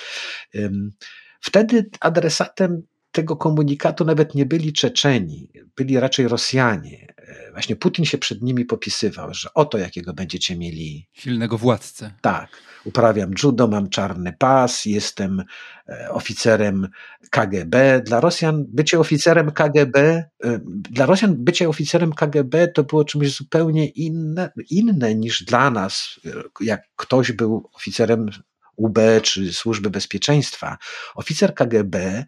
[1.40, 7.14] Wtedy adresatem tego komunikatu nawet nie byli Czeczeni, byli raczej Rosjanie.
[7.16, 11.08] E, właśnie Putin się przed nimi popisywał, że oto jakiego będziecie mieli.
[11.12, 12.10] Silnego władcę.
[12.20, 12.48] Tak.
[12.84, 15.44] Uprawiam judo, mam czarny pas, jestem
[15.88, 16.88] e, oficerem
[17.30, 18.02] KGB.
[18.06, 20.28] Dla Rosjan bycie oficerem KGB, e,
[20.66, 26.20] dla Rosjan bycie oficerem KGB to było czymś zupełnie inne, inne niż dla nas,
[26.60, 28.30] jak ktoś był oficerem
[28.76, 30.78] UB czy Służby Bezpieczeństwa.
[31.14, 32.24] Oficer KGB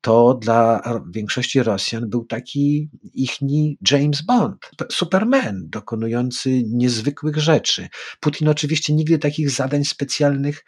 [0.00, 7.88] to dla większości Rosjan był taki ichni James Bond, Superman, dokonujący niezwykłych rzeczy.
[8.20, 10.64] Putin oczywiście nigdy takich zadań specjalnych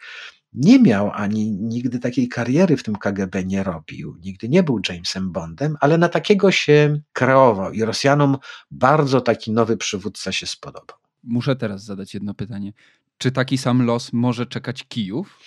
[0.53, 4.17] nie miał, ani nigdy takiej kariery w tym KGB nie robił.
[4.21, 8.37] Nigdy nie był Jamesem Bondem, ale na takiego się kreował i Rosjanom
[8.71, 10.97] bardzo taki nowy przywódca się spodobał.
[11.23, 12.73] Muszę teraz zadać jedno pytanie.
[13.17, 15.39] Czy taki sam los może czekać Kijów?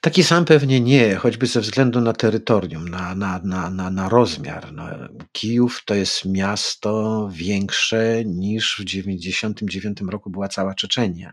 [0.00, 4.72] Taki sam pewnie nie, choćby ze względu na terytorium, na, na, na, na, na rozmiar.
[4.72, 4.88] No,
[5.32, 11.32] Kijów to jest miasto większe niż w 1999 roku była cała Czeczenia.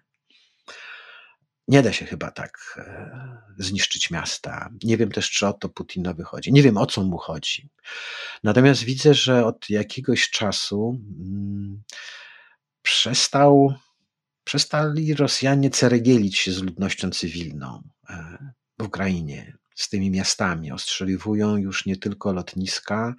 [1.67, 4.69] Nie da się chyba tak e, zniszczyć miasta.
[4.83, 6.53] Nie wiem też, czy o to Putinowi chodzi.
[6.53, 7.69] Nie wiem, o co mu chodzi.
[8.43, 11.83] Natomiast widzę, że od jakiegoś czasu mm,
[12.81, 13.73] przestał,
[14.43, 17.83] przestali Rosjanie ceregielić się z ludnością cywilną.
[18.79, 20.71] W Ukrainie, z tymi miastami.
[20.71, 23.15] Ostrzeliwują już nie tylko lotniska,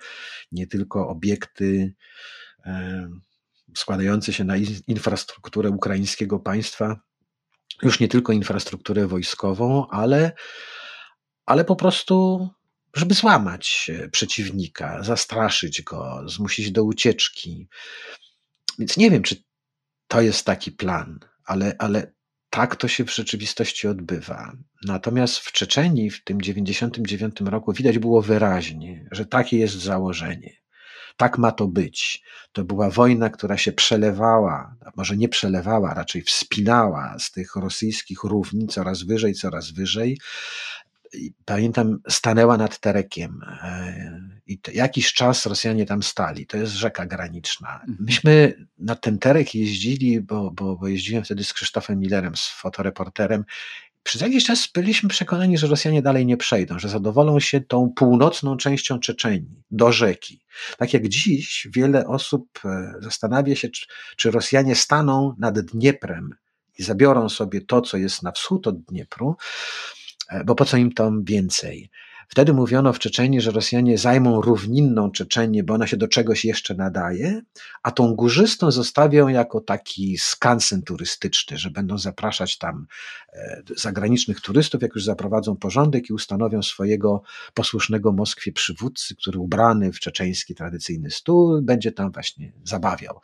[0.53, 1.94] nie tylko obiekty
[3.77, 7.01] składające się na infrastrukturę ukraińskiego państwa,
[7.83, 10.33] już nie tylko infrastrukturę wojskową, ale,
[11.47, 12.49] ale po prostu,
[12.94, 17.68] żeby złamać przeciwnika, zastraszyć go, zmusić do ucieczki.
[18.79, 19.42] Więc nie wiem, czy
[20.09, 22.12] to jest taki plan, ale, ale
[22.50, 24.52] tak to się w rzeczywistości odbywa.
[24.84, 30.56] Natomiast w Czeczenii w tym 99 roku widać było wyraźnie, że takie jest założenie.
[31.16, 32.22] Tak ma to być.
[32.52, 38.68] To była wojna, która się przelewała, może nie przelewała, raczej wspinała z tych rosyjskich równin
[38.68, 40.18] coraz wyżej, coraz wyżej,
[41.44, 46.47] pamiętam, stanęła nad Terekiem e, i jakiś czas Rosjanie tam stali.
[46.47, 47.75] To jest rzeka graniczna.
[47.75, 47.97] Mhm.
[48.01, 53.44] Myśmy na ten Terek jeździli, bo, bo, bo jeździłem wtedy z Krzysztofem Millerem, z fotoreporterem.
[54.03, 58.57] Przez jakiś czas byliśmy przekonani, że Rosjanie dalej nie przejdą, że zadowolą się tą północną
[58.57, 60.40] częścią Czeczenii, do rzeki.
[60.79, 66.35] Tak jak dziś wiele osób e, zastanawia się, czy, czy Rosjanie staną nad Dnieprem
[66.79, 69.37] i zabiorą sobie to, co jest na wschód od Dniepru,
[70.44, 71.90] bo po co im tam więcej?
[72.28, 76.74] Wtedy mówiono w Czeczeniu, że Rosjanie zajmą równinną Czeczenię, bo ona się do czegoś jeszcze
[76.74, 77.40] nadaje,
[77.82, 82.86] a tą górzystą zostawią jako taki skansen turystyczny, że będą zapraszać tam
[83.32, 87.22] e, zagranicznych turystów, jak już zaprowadzą porządek i ustanowią swojego
[87.54, 93.20] posłusznego Moskwie przywódcy, który ubrany w czeczeński tradycyjny stół będzie tam właśnie zabawiał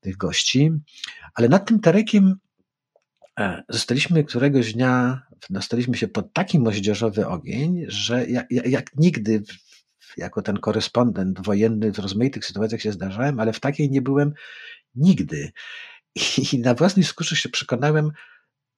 [0.00, 0.70] tych gości.
[1.34, 2.49] Ale nad tym Terekiem E,
[3.68, 9.42] zostaliśmy któregoś dnia, dostaliśmy się pod taki moździerzowy ogień, że jak, jak nigdy
[10.16, 14.32] jako ten korespondent wojenny w rozmaitych sytuacjach się zdarzałem, ale w takiej nie byłem
[14.94, 15.52] nigdy.
[16.52, 18.10] I na własnej skórze się przekonałem,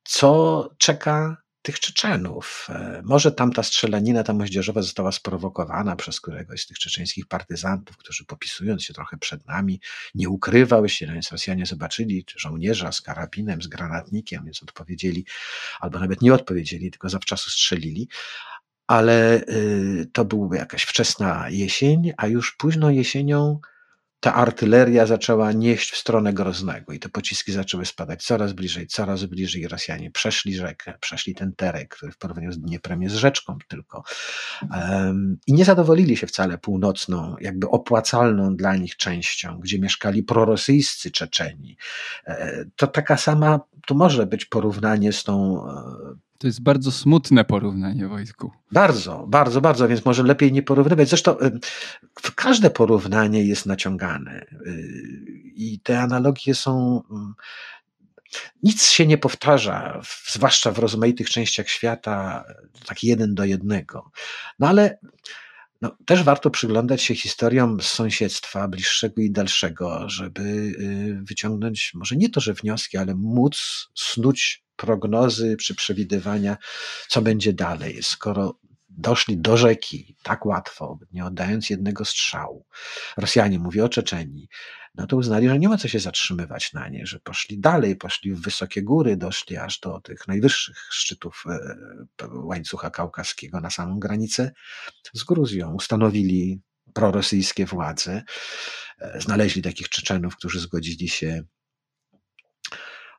[0.05, 2.67] co czeka tych Czeczenów.
[2.71, 8.25] E, może tamta strzelanina, ta moździerzowa została sprowokowana przez któregoś z tych czeczeńskich partyzantów, którzy
[8.25, 9.81] popisując się trochę przed nami,
[10.15, 15.27] nie ukrywał się, no więc Rosjanie zobaczyli żołnierza z karabinem, z granatnikiem, więc odpowiedzieli,
[15.81, 18.09] albo nawet nie odpowiedzieli, tylko zawczasu strzelili.
[18.87, 23.61] Ale y, to była jakaś wczesna jesień, a już późną jesienią
[24.23, 29.25] ta artyleria zaczęła nieść w stronę Groznego i te pociski zaczęły spadać coraz bliżej, coraz
[29.25, 29.69] bliżej.
[29.69, 34.03] Rosjanie przeszli rzekę, przeszli ten terek, który w porównaniu z Dnieprem jest rzeczką tylko.
[35.47, 41.77] I nie zadowolili się wcale północną, jakby opłacalną dla nich częścią, gdzie mieszkali prorosyjscy Czeczeni.
[42.27, 47.45] E, to taka sama, tu może być porównanie z tą e, to jest bardzo smutne
[47.45, 48.51] porównanie wojsku.
[48.73, 51.09] Bardzo, bardzo, bardzo, więc może lepiej nie porównywać.
[51.09, 51.61] Zresztą y,
[52.35, 54.83] każde porównanie jest naciągane y,
[55.55, 57.03] i te analogie są.
[57.11, 57.35] Mm,
[58.63, 62.45] nic się nie powtarza, zwłaszcza w rozmaitych częściach świata,
[62.87, 64.11] tak jeden do jednego.
[64.59, 64.99] No ale
[65.81, 72.17] no, też warto przyglądać się historiom z sąsiedztwa bliższego i dalszego, żeby y, wyciągnąć może
[72.17, 76.57] nie to, że wnioski, ale móc snuć prognozy czy przewidywania,
[77.09, 78.03] co będzie dalej.
[78.03, 78.59] Skoro
[78.89, 82.67] doszli do rzeki tak łatwo, nie oddając jednego strzału,
[83.17, 84.49] Rosjanie, mówię o Czeczeni,
[84.95, 88.33] no to uznali, że nie ma co się zatrzymywać na nie, że poszli dalej, poszli
[88.33, 94.53] w wysokie góry, doszli aż do tych najwyższych szczytów e, łańcucha kaukaskiego na samą granicę
[95.15, 95.75] z Gruzją.
[95.75, 96.61] Ustanowili
[96.95, 98.23] prorosyjskie władze,
[98.99, 101.43] e, znaleźli takich Czeczenów, którzy zgodzili się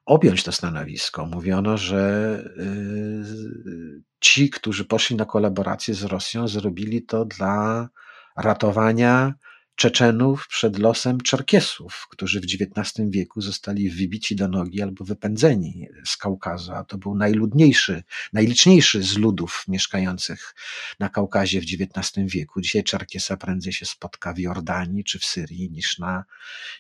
[0.05, 1.25] objąć to stanowisko.
[1.25, 7.89] Mówiono, że y, ci, którzy poszli na kolaborację z Rosją, zrobili to dla
[8.37, 9.33] ratowania
[9.75, 16.17] Czeczenów przed losem Czerkiesów, którzy w XIX wieku zostali wybici do nogi albo wypędzeni z
[16.17, 16.71] Kaukazu.
[16.71, 20.55] A to był najludniejszy, najliczniejszy z ludów mieszkających
[20.99, 22.61] na Kaukazie w XIX wieku.
[22.61, 26.23] Dzisiaj Czerkiesa prędzej się spotka w Jordanii czy w Syrii niż na,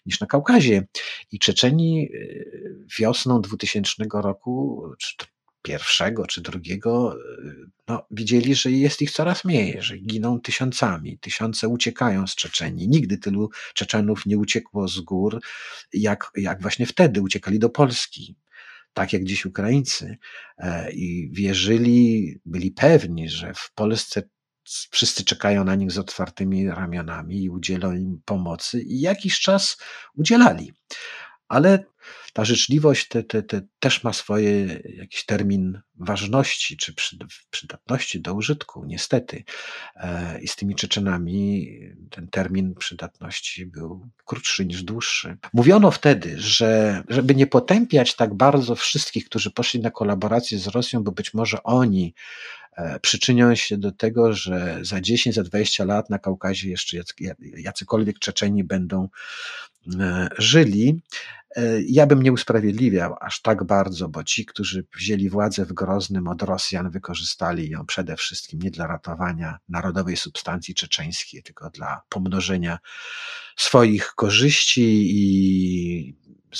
[0.05, 0.87] niż na Kaukazie.
[1.31, 4.83] I Czeczeni y, wiosną 2000 roku,
[5.63, 7.17] pierwszego czy drugiego,
[7.87, 12.87] no, widzieli, że jest ich coraz mniej, że giną tysiącami, tysiące uciekają z Czeczeni.
[12.87, 15.41] Nigdy tylu Czeczenów nie uciekło z gór,
[15.93, 18.35] jak, jak właśnie wtedy uciekali do Polski.
[18.93, 20.17] Tak jak dziś Ukraińcy.
[20.57, 24.23] E, I wierzyli, byli pewni, że w Polsce
[24.91, 29.77] wszyscy czekają na nich z otwartymi ramionami i udzielą im pomocy, i jakiś czas
[30.15, 30.73] udzielali.
[31.47, 31.85] Ale
[32.33, 36.93] ta życzliwość te, te, te też ma swoje jakiś termin ważności czy
[37.49, 39.43] przydatności do użytku, niestety.
[39.95, 41.69] E, I z tymi Czeczenami
[42.09, 45.37] ten termin przydatności był krótszy niż dłuższy.
[45.53, 51.03] Mówiono wtedy, że żeby nie potępiać tak bardzo wszystkich, którzy poszli na kolaborację z Rosją,
[51.03, 52.13] bo być może oni
[53.01, 56.97] przyczynią się do tego, że za 10, za 20 lat na Kaukazie jeszcze
[57.57, 59.09] jacykolwiek Czeczeni będą
[59.99, 61.01] e, żyli,
[61.55, 66.27] E, ja bym nie usprawiedliwiał aż tak bardzo, bo ci, którzy wzięli władzę w Groznym
[66.27, 72.79] od Rosjan, wykorzystali ją przede wszystkim nie dla ratowania narodowej substancji czeczeńskiej, tylko dla pomnożenia
[73.55, 76.15] swoich korzyści i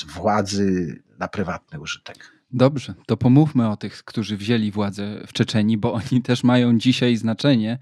[0.05, 2.32] władzy na prywatny użytek.
[2.53, 7.15] Dobrze, to pomówmy o tych, którzy wzięli władzę w Czeczeni, bo oni też mają dzisiaj
[7.15, 7.79] znaczenie,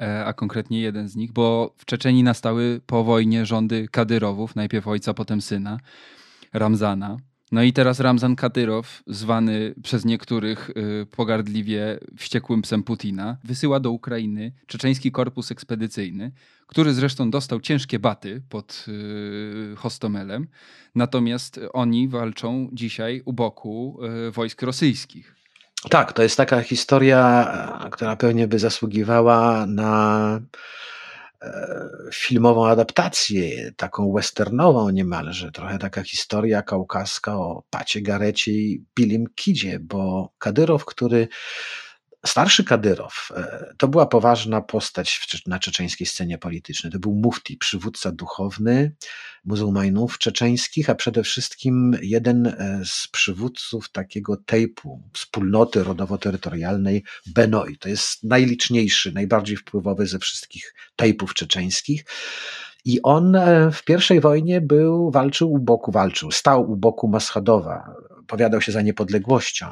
[0.00, 4.88] e, a konkretnie jeden z nich, bo w Czeczeni nastały po wojnie rządy Kadyrowów, najpierw
[4.88, 5.78] ojca, potem syna.
[6.52, 7.16] Ramzana.
[7.52, 13.90] No i teraz Ramzan Kadyrow, zwany przez niektórych y, pogardliwie wściekłym psem Putina, wysyła do
[13.90, 16.32] Ukrainy czeczeński korpus ekspedycyjny,
[16.66, 20.46] który zresztą dostał ciężkie baty pod y, Hostomelem.
[20.94, 25.34] Natomiast oni walczą dzisiaj u boku y, wojsk rosyjskich.
[25.90, 30.40] Tak, to jest taka historia, która pewnie by zasługiwała na
[32.14, 39.78] filmową adaptację, taką westernową niemalże, trochę taka historia kaukaska o Pacie Garecie i Billim Kidzie,
[39.78, 41.28] bo Kadyrow, który
[42.26, 46.92] starszy Kadyrow e, to była poważna postać na czeczeńskiej scenie politycznej.
[46.92, 48.92] To był mufti, przywódca duchowny
[49.44, 57.78] muzułmanów czeczeńskich, a przede wszystkim jeden e, z przywódców takiego tejpu, wspólnoty rodowo-terytorialnej Benoi.
[57.78, 62.04] To jest najliczniejszy, najbardziej wpływowy ze wszystkich tejpów czeczeńskich.
[62.84, 67.94] I on e, w pierwszej wojnie był, walczył u boku, walczył, stał u boku Maschadowa,
[68.30, 69.66] opowiadał się za niepodległością.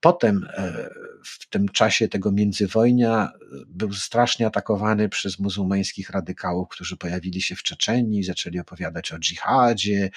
[0.00, 0.90] Potem e,
[1.24, 7.56] w tym czasie tego międzywojnia e, był strasznie atakowany przez muzułmańskich radykałów, którzy pojawili się
[7.56, 10.10] w Czeczeni, zaczęli opowiadać o dżihadzie,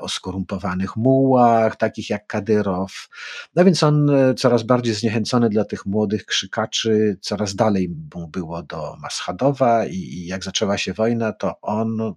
[0.00, 3.08] o skorumpowanych mułach, takich jak Kadyrow.
[3.54, 8.96] No więc on coraz bardziej zniechęcony dla tych młodych krzykaczy, coraz dalej mu było do
[9.00, 12.14] Maschadowa i jak zaczęła się wojna, to on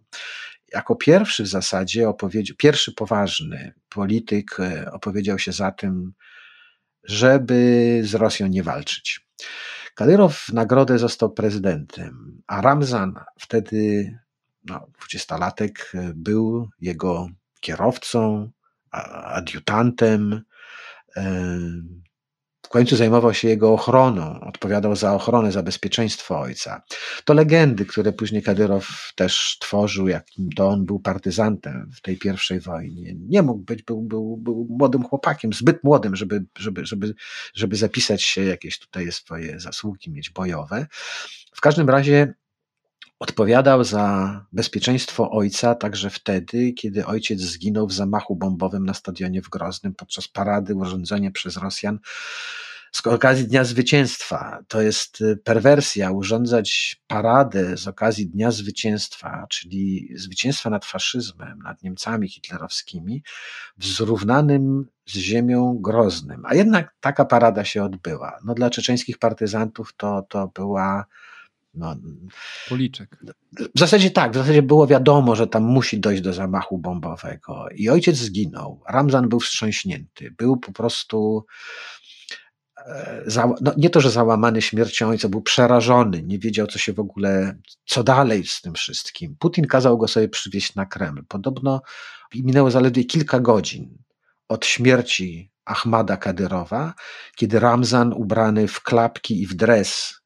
[0.75, 6.13] jako pierwszy w zasadzie opowiedział, pierwszy poważny polityk e, opowiedział się za tym,
[7.03, 9.27] żeby z Rosją nie walczyć.
[9.95, 14.11] Kadyrow w nagrodę został prezydentem, a Ramzan wtedy
[14.63, 18.51] no, dwudziestolatek, był jego kierowcą,
[19.23, 20.41] adiutantem,
[21.15, 22.14] w
[22.75, 26.81] końcu zajmował się jego ochroną, odpowiadał za ochronę, za bezpieczeństwo ojca.
[27.25, 32.59] To legendy, które później Kadyrow też tworzył, jakim to on był partyzantem w tej pierwszej
[32.59, 33.15] wojnie.
[33.29, 37.15] Nie mógł być, był, był, był młodym chłopakiem, zbyt młodym, żeby, żeby, żeby,
[37.53, 40.87] żeby zapisać się jakieś tutaj swoje zasługi, mieć bojowe.
[41.51, 42.33] W każdym razie
[43.19, 49.49] Odpowiadał za bezpieczeństwo ojca także wtedy, kiedy ojciec zginął w zamachu bombowym na stadionie w
[49.49, 51.99] Groznym podczas parady urządzenia przez Rosjan
[52.95, 54.59] z okazji Dnia Zwycięstwa.
[54.67, 61.83] To jest y, perwersja urządzać paradę z okazji Dnia Zwycięstwa, czyli zwycięstwa nad faszyzmem, nad
[61.83, 63.23] Niemcami hitlerowskimi,
[63.77, 66.43] w zrównanym z ziemią Groznym.
[66.45, 68.37] A jednak taka parada się odbyła.
[68.45, 71.05] No, dla czeczeńskich partyzantów to, to była
[71.77, 71.95] no,
[72.69, 73.17] Policzek.
[73.75, 77.65] W zasadzie tak, w zasadzie było wiadomo, że tam musi dojść do zamachu bombowego.
[77.75, 78.81] I ojciec zginął.
[78.89, 80.31] Ramzan był wstrząśnięty.
[80.37, 81.45] Był po prostu.
[82.77, 83.23] E,
[83.61, 87.57] no, nie to, że załamany śmiercią ojca, był przerażony, nie wiedział, co się w ogóle,
[87.85, 89.35] co dalej z tym wszystkim.
[89.39, 91.23] Putin kazał go sobie przywieźć na Kreml.
[91.27, 91.81] Podobno
[92.35, 93.97] minęło zaledwie kilka godzin
[94.49, 96.93] od śmierci Ahmada Kadyrowa,
[97.35, 100.21] kiedy Ramzan ubrany w klapki i w dres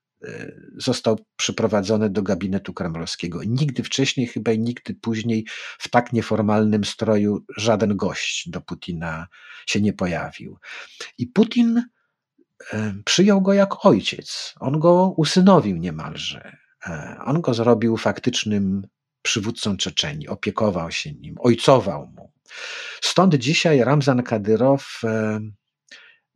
[0.78, 3.44] został przyprowadzony do gabinetu kremlowskiego.
[3.44, 5.46] Nigdy wcześniej, chyba i nigdy później
[5.80, 9.28] w tak nieformalnym stroju żaden gość do Putina
[9.68, 10.58] się nie pojawił.
[11.18, 11.84] I Putin
[12.74, 14.54] e, przyjął go jak ojciec.
[14.60, 16.58] On go usynowił niemalże.
[16.88, 18.88] E, on go zrobił faktycznym
[19.22, 22.32] przywódcą Czeczenii, opiekował się nim, ojcował mu.
[23.02, 25.02] Stąd dzisiaj Ramzan Kadyrow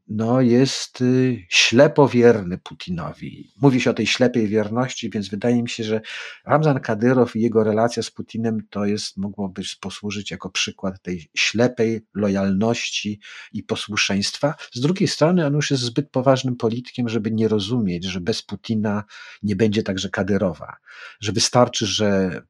[0.07, 3.53] no, jest y, ślepo wierny Putinowi.
[3.61, 6.01] Mówi się o tej ślepej wierności, więc wydaje mi się, że
[6.45, 12.01] Ramzan Kadyrow i jego relacja z Putinem to jest, mogłoby posłużyć jako przykład tej ślepej
[12.13, 13.19] lojalności
[13.53, 14.55] i posłuszeństwa.
[14.73, 19.03] Z drugiej strony on już jest zbyt poważnym politykiem, żeby nie rozumieć, że bez Putina
[19.43, 20.77] nie będzie także Kadyrowa,
[21.19, 22.41] że wystarczy, że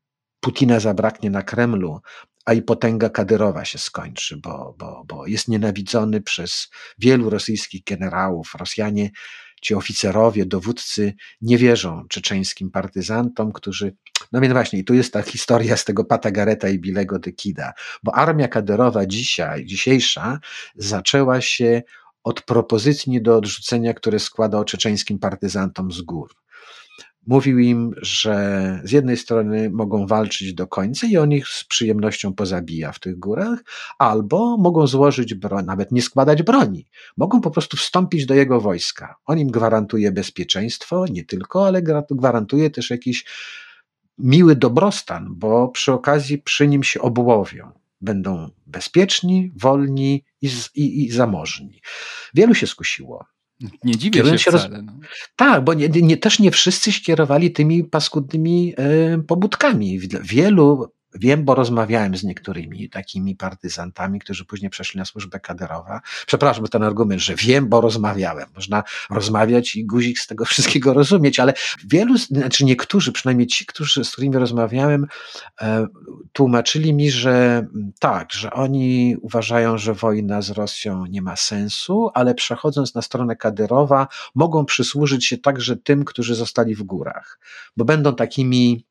[0.43, 1.99] Putina zabraknie na Kremlu,
[2.45, 6.69] a i potęga Kadyrowa się skończy, bo, bo, bo jest nienawidzony przez
[6.99, 8.55] wielu rosyjskich generałów.
[8.59, 9.09] Rosjanie,
[9.61, 13.95] ci oficerowie, dowódcy nie wierzą czeczeńskim partyzantom, którzy.
[14.31, 17.73] No więc właśnie, i tu jest ta historia z tego Patagareta i Bilego de Kida,
[18.03, 20.39] bo armia Kadyrowa dzisiaj, dzisiejsza,
[20.75, 21.81] zaczęła się
[22.23, 26.42] od propozycji do odrzucenia, które składał czeczeńskim partyzantom z gór.
[27.27, 32.33] Mówił im, że z jednej strony mogą walczyć do końca i on ich z przyjemnością
[32.33, 33.59] pozabija w tych górach,
[33.99, 36.87] albo mogą złożyć broń, nawet nie składać broni.
[37.17, 39.15] Mogą po prostu wstąpić do jego wojska.
[39.25, 43.25] On im gwarantuje bezpieczeństwo, nie tylko, ale gwarantuje też jakiś
[44.17, 47.71] miły dobrostan, bo przy okazji przy nim się obłowią.
[48.01, 51.81] Będą bezpieczni, wolni i, i, i zamożni.
[52.33, 53.25] Wielu się skusiło.
[53.83, 54.77] Nie dziwię się, się wcale.
[54.77, 54.85] Roz...
[54.85, 54.93] No.
[55.35, 58.73] Tak, bo nie, nie, też nie wszyscy się kierowali tymi paskudnymi
[59.19, 59.99] y, pobudkami.
[60.21, 65.99] Wielu Wiem, bo rozmawiałem z niektórymi takimi partyzantami, którzy później przeszli na służbę kaderową.
[66.27, 68.45] Przepraszam ten argument, że wiem, bo rozmawiałem.
[68.55, 71.53] Można rozmawiać i guzik z tego wszystkiego rozumieć, ale
[71.85, 75.07] wielu, znaczy niektórzy, przynajmniej ci, którzy, z którymi rozmawiałem,
[75.61, 75.87] e,
[76.33, 77.65] tłumaczyli mi, że
[77.99, 83.35] tak, że oni uważają, że wojna z Rosją nie ma sensu, ale przechodząc na stronę
[83.35, 87.39] Kadyrowa, mogą przysłużyć się także tym, którzy zostali w górach,
[87.77, 88.85] bo będą takimi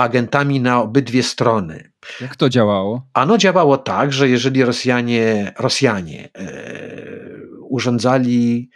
[0.00, 1.92] agentami na obydwie strony.
[2.20, 3.06] Jak to działało?
[3.14, 6.50] Ano działało tak, że jeżeli Rosjanie, Rosjanie e,
[7.68, 8.70] urządzali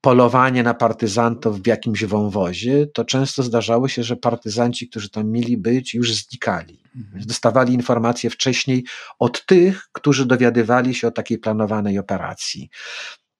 [0.00, 5.56] polowanie na partyzantów w jakimś wąwozie, to często zdarzało się, że partyzanci, którzy tam mieli
[5.56, 6.82] być, już znikali.
[6.96, 7.24] Mhm.
[7.26, 8.84] Dostawali informacje wcześniej
[9.18, 12.70] od tych, którzy dowiadywali się o takiej planowanej operacji.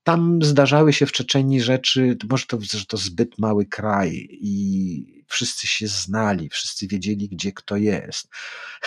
[0.03, 5.67] Tam zdarzały się w Czeczeni rzeczy, może to, że to zbyt mały kraj i wszyscy
[5.67, 8.29] się znali, wszyscy wiedzieli, gdzie kto jest.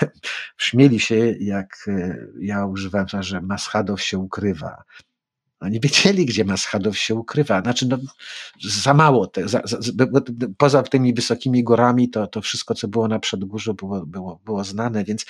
[0.57, 4.83] Śmieli się, jak e, ja używałem, że Maschadow się ukrywa.
[5.59, 7.61] Oni wiedzieli, gdzie Maschadow się ukrywa.
[7.61, 7.97] Znaczy, no,
[8.63, 9.27] za mało.
[9.27, 9.79] Te, za, za,
[10.57, 15.03] poza tymi wysokimi górami, to, to wszystko, co było na przedgórzu, było, było, było znane,
[15.03, 15.25] więc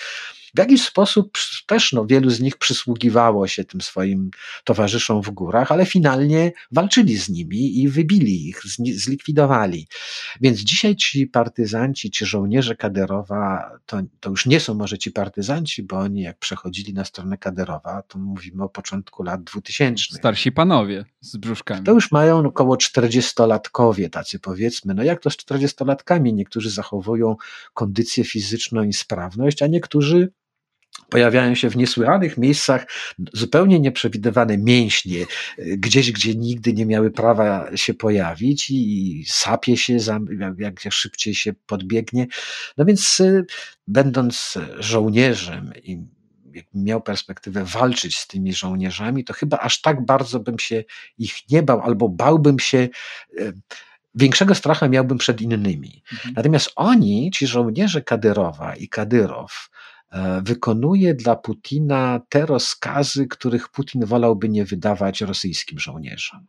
[0.55, 1.37] w jakiś sposób
[1.67, 4.31] też no, wielu z nich przysługiwało się tym swoim
[4.63, 8.61] towarzyszom w górach, ale finalnie walczyli z nimi i wybili ich,
[8.93, 9.87] zlikwidowali.
[10.41, 15.83] Więc dzisiaj ci partyzanci, ci żołnierze Kaderowa, to, to już nie są może ci partyzanci,
[15.83, 20.03] bo oni jak przechodzili na stronę Kaderowa, to mówimy o początku lat 2000.
[20.15, 21.85] Starsi panowie z brzuszkami.
[21.85, 24.93] To już mają około 40-latkowie, tacy powiedzmy.
[24.93, 26.33] No jak to z 40-latkami?
[26.33, 27.35] Niektórzy zachowują
[27.73, 30.31] kondycję fizyczną i sprawność, a niektórzy
[31.09, 32.87] pojawiają się w niesłychanych miejscach
[33.33, 35.25] zupełnie nieprzewidywane mięśnie,
[35.57, 39.97] gdzieś, gdzie nigdy nie miały prawa się pojawić i sapie się,
[40.57, 42.27] jak, szybciej się podbiegnie.
[42.77, 43.45] No więc y,
[43.87, 45.97] będąc żołnierzem i
[46.73, 50.83] miał perspektywę walczyć z tymi żołnierzami, to chyba aż tak bardzo bym się
[51.17, 52.89] ich nie bał, albo bałbym się
[53.39, 53.53] y,
[54.15, 56.03] większego stracha miałbym przed innymi.
[56.13, 56.33] Mhm.
[56.37, 59.69] Natomiast oni, ci żołnierze Kadyrowa i Kadyrow,
[60.43, 66.45] wykonuje dla Putina te rozkazy, których Putin wolałby nie wydawać rosyjskim żołnierzom.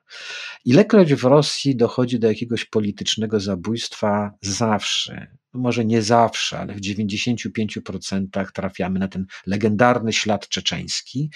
[0.65, 6.81] Ilekroć w Rosji dochodzi do jakiegoś politycznego zabójstwa, zawsze, no może nie zawsze, ale w
[6.81, 11.31] 95% trafiamy na ten legendarny ślad czeczeński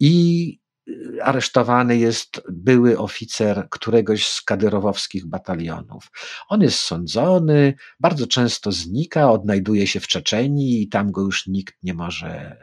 [0.00, 0.58] i
[1.22, 6.10] aresztowany jest były oficer któregoś z kadyrowowskich batalionów.
[6.48, 11.74] On jest sądzony, bardzo często znika, odnajduje się w Czeczenii i tam go już nikt
[11.82, 12.56] nie może.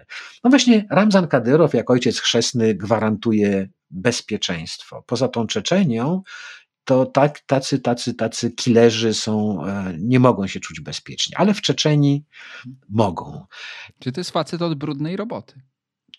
[0.44, 5.04] No właśnie, Ramzan Kadyrow, jak ojciec chrzestny, gwarantuje bezpieczeństwo.
[5.08, 6.22] Poza tą Czeczenią
[6.86, 11.62] to tak, tacy, tacy, tacy killerzy są, e, nie mogą się czuć bezpiecznie, ale w
[11.62, 12.26] Czeczenii
[12.90, 13.46] mogą.
[14.00, 15.62] Czy to jest facet od brudnej roboty?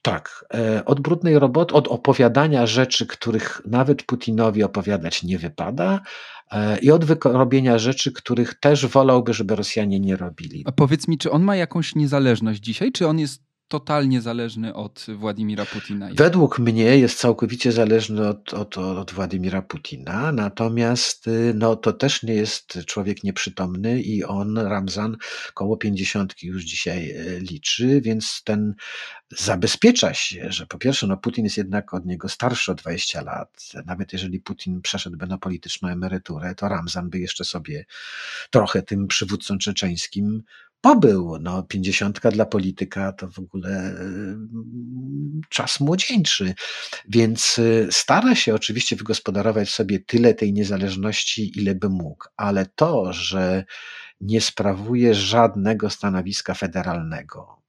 [0.07, 6.01] Tak, e, od brudnej roboty, od opowiadania rzeczy, których nawet Putinowi opowiadać nie wypada,
[6.51, 10.65] e, i od robienia rzeczy, których też wolałby, żeby Rosjanie nie robili.
[10.67, 15.07] A powiedz mi, czy on ma jakąś niezależność dzisiaj, czy on jest totalnie zależny od
[15.17, 16.09] Władimira Putina.
[16.15, 22.23] Według mnie jest całkowicie zależny od, od, od Władimira Putina, natomiast y, no, to też
[22.23, 25.17] nie jest człowiek nieprzytomny i on, Ramzan,
[25.55, 28.75] koło pięćdziesiątki już dzisiaj y, liczy, więc ten
[29.31, 33.73] zabezpiecza się, że po pierwsze, no Putin jest jednak od niego starszy o 20 lat.
[33.87, 37.85] Nawet jeżeli Putin przeszedłby na polityczną emeryturę, to Ramzan by jeszcze sobie
[38.51, 40.43] trochę tym przywódcą czeczeńskim
[40.81, 41.39] pobył.
[41.41, 44.37] No, pięćdziesiątka dla polityka to w ogóle y,
[45.49, 46.55] czas młodzieńczy,
[47.09, 53.13] więc y, stara się oczywiście wygospodarować sobie tyle tej niezależności, ile by mógł, ale to,
[53.13, 53.65] że
[54.21, 57.66] nie sprawuje żadnego stanowiska federalnego,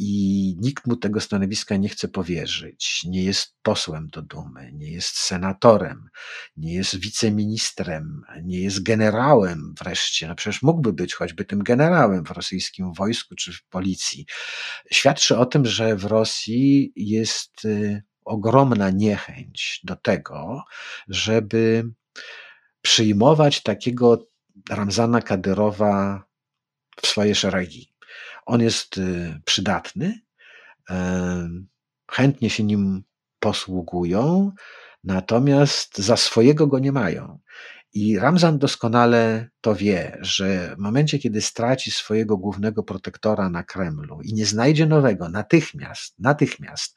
[0.00, 3.04] i nikt mu tego stanowiska nie chce powierzyć.
[3.04, 6.08] Nie jest posłem do Dumy, nie jest senatorem,
[6.56, 10.28] nie jest wiceministrem, nie jest generałem wreszcie.
[10.28, 14.26] No przecież mógłby być choćby tym generałem w rosyjskim wojsku czy w policji.
[14.92, 20.62] Świadczy o tym, że w Rosji jest y, ogromna niechęć do tego,
[21.08, 21.84] żeby
[22.82, 24.26] przyjmować takiego
[24.70, 26.24] Ramzana Kadyrowa
[27.02, 27.97] w swoje szeregi.
[28.48, 30.20] On jest y, przydatny,
[32.10, 33.02] chętnie się nim
[33.40, 34.52] posługują,
[35.04, 37.38] natomiast za swojego go nie mają.
[37.92, 44.20] I Ramzan doskonale to wie, że w momencie, kiedy straci swojego głównego protektora na Kremlu
[44.22, 46.96] i nie znajdzie nowego natychmiast, natychmiast,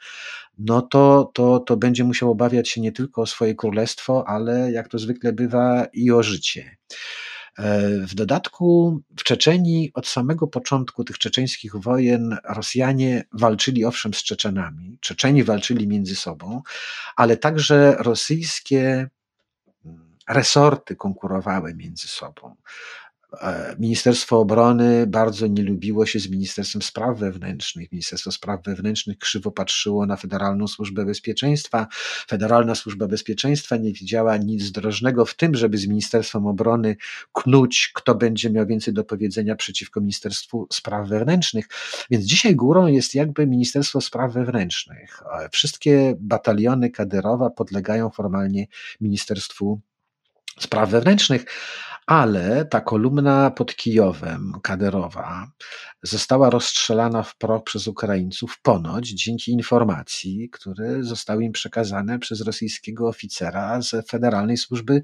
[0.58, 4.88] no to, to, to będzie musiał obawiać się nie tylko o swoje królestwo, ale jak
[4.88, 6.78] to zwykle bywa i o życie.
[7.58, 14.24] E, w dodatku w Czeczenii od samego początku tych czeczeńskich wojen Rosjanie walczyli owszem z
[14.24, 16.62] Czeczenami, Czeczeni walczyli między sobą,
[17.16, 19.10] ale także rosyjskie
[19.86, 22.56] mm, resorty konkurowały między sobą.
[23.40, 27.92] E, Ministerstwo Obrony bardzo nie lubiło się z Ministerstwem Spraw Wewnętrznych.
[27.92, 31.88] Ministerstwo Spraw Wewnętrznych krzywo patrzyło na Federalną Służbę Bezpieczeństwa.
[32.28, 36.96] Federalna Służba Bezpieczeństwa nie widziała nic drożnego w tym, żeby z Ministerstwem Obrony
[37.34, 41.68] knuć, kto będzie miał więcej do powiedzenia przeciwko Ministerstwu Spraw Wewnętrznych.
[42.10, 45.24] Więc dzisiaj górą jest jakby Ministerstwo Spraw Wewnętrznych.
[45.40, 48.68] E, wszystkie bataliony Kadyrowa podlegają formalnie
[49.02, 49.80] Ministerstwu
[50.60, 51.46] Spraw Wewnętrznych
[52.06, 55.52] ale ta kolumna pod Kijowem, kaderowa,
[56.04, 63.08] została rozstrzelana w proch przez Ukraińców ponoć dzięki informacji, które zostały im przekazane przez rosyjskiego
[63.08, 65.02] oficera z Federalnej Służby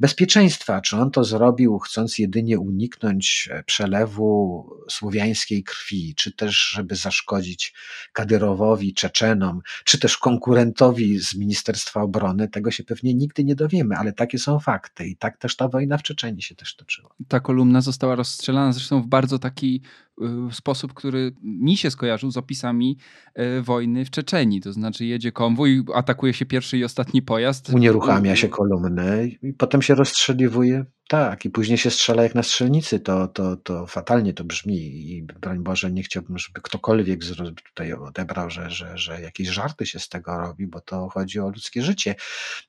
[0.00, 0.80] Bezpieczeństwa.
[0.80, 7.74] Czy on to zrobił, chcąc jedynie uniknąć przelewu słowiańskiej krwi, czy też, żeby zaszkodzić
[8.12, 14.12] Kadyrowowi, Czeczenom, czy też konkurentowi z Ministerstwa Obrony, tego się pewnie nigdy nie dowiemy, ale
[14.12, 17.14] takie są fakty i tak też ta wojna w Czeczeniu Się też toczyło.
[17.28, 19.82] Ta kolumna została rozstrzelana zresztą w bardzo taki
[20.22, 22.98] y, sposób, który mi się skojarzył z opisami
[23.38, 24.60] y, wojny w Czeczeni.
[24.60, 27.70] To znaczy jedzie konwój, atakuje się pierwszy i ostatni pojazd.
[27.70, 30.84] Unieruchamia się kolumnę i potem się rozstrzeliwuje.
[31.08, 33.00] Tak, i później się strzela jak na strzelnicy.
[33.00, 34.76] To, to, to fatalnie to brzmi
[35.10, 37.20] i broń Boże, nie chciałbym, żeby ktokolwiek
[37.64, 41.48] tutaj odebrał, że, że, że jakieś żarty się z tego robi, bo to chodzi o
[41.48, 42.14] ludzkie życie.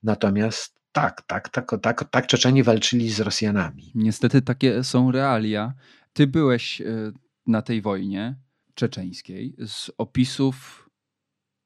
[0.03, 3.92] Natomiast tak, tak, tak, tak, tak Czeczeni walczyli z Rosjanami.
[3.96, 5.74] Niestety takie są realia.
[6.14, 6.86] Ty byłeś e,
[7.48, 8.36] na tej wojnie
[8.74, 9.56] czeczeńskiej.
[9.68, 10.90] Z opisów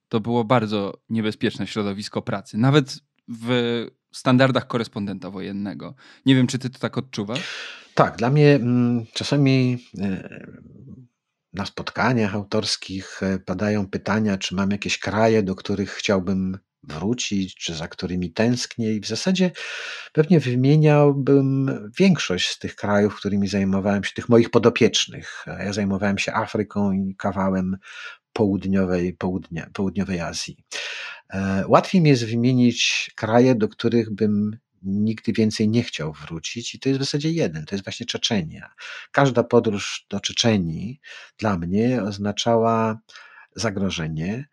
[0.09, 2.57] to było bardzo niebezpieczne środowisko pracy.
[2.57, 5.95] Nawet w standardach korespondenta wojennego.
[6.25, 7.43] Nie wiem, czy ty to tak odczuwasz?
[7.93, 10.29] Tak, dla mnie mm, czasami e,
[11.53, 17.73] na spotkaniach autorskich e, padają pytania, czy mam jakieś kraje, do których chciałbym wrócić, czy
[17.75, 18.93] za którymi tęsknię.
[18.93, 19.51] I w zasadzie
[20.13, 25.45] pewnie wymieniałbym większość z tych krajów, którymi zajmowałem się, tych moich podopiecznych.
[25.47, 27.77] Ja zajmowałem się Afryką i kawałem
[28.33, 29.17] południowej,
[29.73, 30.57] południowej Azji.
[31.29, 36.79] E, łatwiej mi jest wymienić kraje, do których bym nigdy więcej nie chciał wrócić, i
[36.79, 38.73] to jest w zasadzie jeden, to jest właśnie Czeczenia.
[39.11, 40.99] Każda podróż do Czeczenii
[41.37, 42.99] dla mnie oznaczała
[43.55, 44.45] zagrożenie,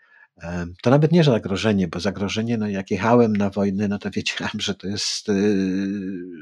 [0.83, 4.75] to nawet nie zagrożenie, bo zagrożenie, no jak jechałem na wojnę, no to wiedziałem, że
[4.75, 5.33] to jest y,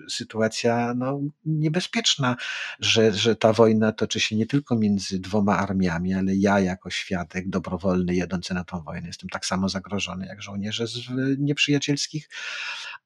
[0.08, 2.36] sytuacja no, niebezpieczna,
[2.80, 7.48] że, że ta wojna toczy się nie tylko między dwoma armiami, ale ja jako świadek
[7.48, 12.28] dobrowolny jadący na tą wojnę jestem tak samo zagrożony jak żołnierze z nieprzyjacielskich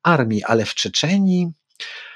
[0.02, 2.11] armii, ale w Czeczenii E,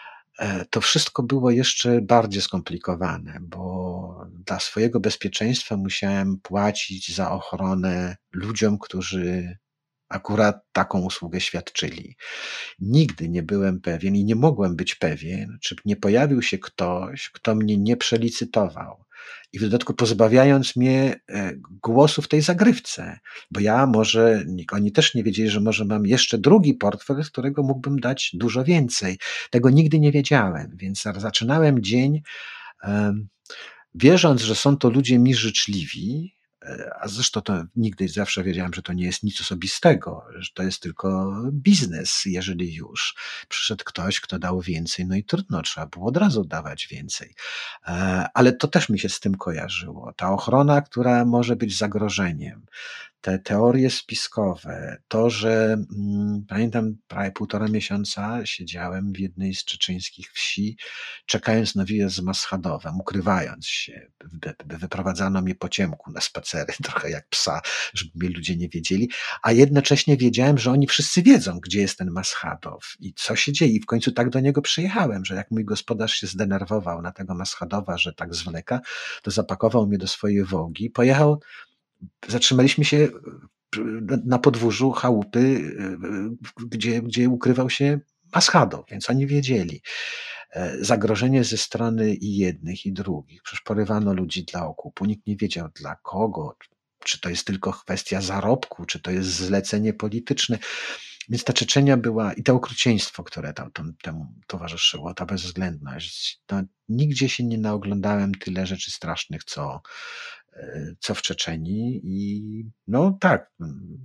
[0.71, 8.79] to wszystko było jeszcze bardziej skomplikowane, bo dla swojego bezpieczeństwa musiałem płacić za ochronę ludziom,
[8.79, 9.57] którzy
[10.09, 12.17] akurat taką usługę świadczyli.
[12.79, 17.55] Nigdy nie byłem pewien i nie mogłem być pewien, czy nie pojawił się ktoś, kto
[17.55, 19.06] mnie nie przelicytował
[19.53, 21.53] i w dodatku pozbawiając mnie e,
[21.83, 23.19] głosu w tej zagrywce,
[23.51, 27.63] bo ja może, oni też nie wiedzieli, że może mam jeszcze drugi portfel, z którego
[27.63, 29.19] mógłbym dać dużo więcej.
[29.51, 32.23] Tego nigdy nie wiedziałem, więc zaczynałem dzień
[33.95, 36.36] wierząc, że są to ludzie mi życzliwi,
[37.01, 40.83] a zresztą to nigdy zawsze wiedziałem, że to nie jest nic osobistego, że to jest
[40.83, 43.17] tylko biznes, jeżeli już.
[43.49, 47.35] Przyszedł ktoś, kto dał więcej, no i trudno, trzeba było od razu dawać więcej.
[47.87, 50.13] E, ale to też mi się z tym kojarzyło.
[50.13, 52.67] Ta ochrona, która może być zagrożeniem,
[53.21, 60.33] te teorie spiskowe, to, że mm, pamiętam prawie półtora miesiąca siedziałem w jednej z czeczeńskich
[60.33, 60.77] wsi,
[61.27, 64.07] czekając na wyjazd z Maschadowem, ukrywając się.
[64.67, 67.61] Wyprowadzano mnie po ciemku na spacery, trochę jak psa,
[67.95, 69.11] żeby mnie ludzie nie wiedzieli,
[69.43, 73.73] a jednocześnie wiedziałem, że oni wszyscy wiedzą, gdzie jest ten Maschadow i co się dzieje.
[73.73, 77.35] I w końcu tak do niego przyjechałem, że jak mój gospodarz się zdenerwował na tego
[77.35, 78.81] Maschadowa, że tak zwleka,
[79.23, 81.41] to zapakował mnie do swojej wogi, pojechał
[82.29, 83.09] zatrzymaliśmy się
[84.25, 85.73] na podwórzu chałupy,
[86.67, 88.01] gdzie, gdzie ukrywał się
[88.35, 89.83] Maschado, więc oni wiedzieli.
[90.51, 93.43] E, zagrożenie ze strony i jednych, i drugich.
[93.43, 95.05] Przecież porywano ludzi dla okupu.
[95.05, 96.57] Nikt nie wiedział dla kogo,
[97.05, 100.59] czy to jest tylko kwestia zarobku, czy to jest zlecenie polityczne.
[101.29, 106.41] Więc ta Czeczenia była i to okrucieństwo, które tam, tam temu towarzyszyło, ta bezwzględność.
[106.47, 109.81] To nigdzie się nie naoglądałem tyle rzeczy strasznych, co,
[110.99, 113.53] co w Czeczeni i no tak,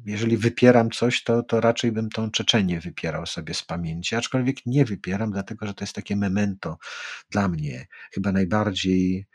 [0.05, 4.85] jeżeli wypieram coś, to, to raczej bym tą Czeczenię wypierał sobie z pamięci, aczkolwiek nie
[4.85, 6.77] wypieram, dlatego że to jest takie memento
[7.29, 9.27] dla mnie, chyba najbardziej.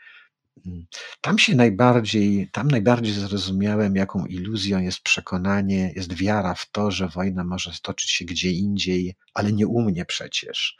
[1.21, 7.07] Tam się najbardziej, tam najbardziej zrozumiałem, jaką iluzją jest przekonanie, jest wiara w to, że
[7.07, 10.77] wojna może stoczyć się gdzie indziej, ale nie u mnie przecież.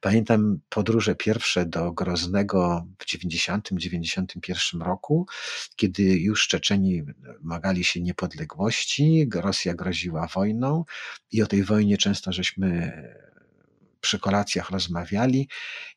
[0.00, 5.26] Pamiętam podróże pierwsze do Groznego w 90-91 roku,
[5.76, 7.02] kiedy już Czeczeni
[7.40, 10.84] magali się niepodległości, Rosja groziła wojną
[11.30, 12.92] i o tej wojnie często żeśmy
[14.04, 15.48] przy kolacjach rozmawiali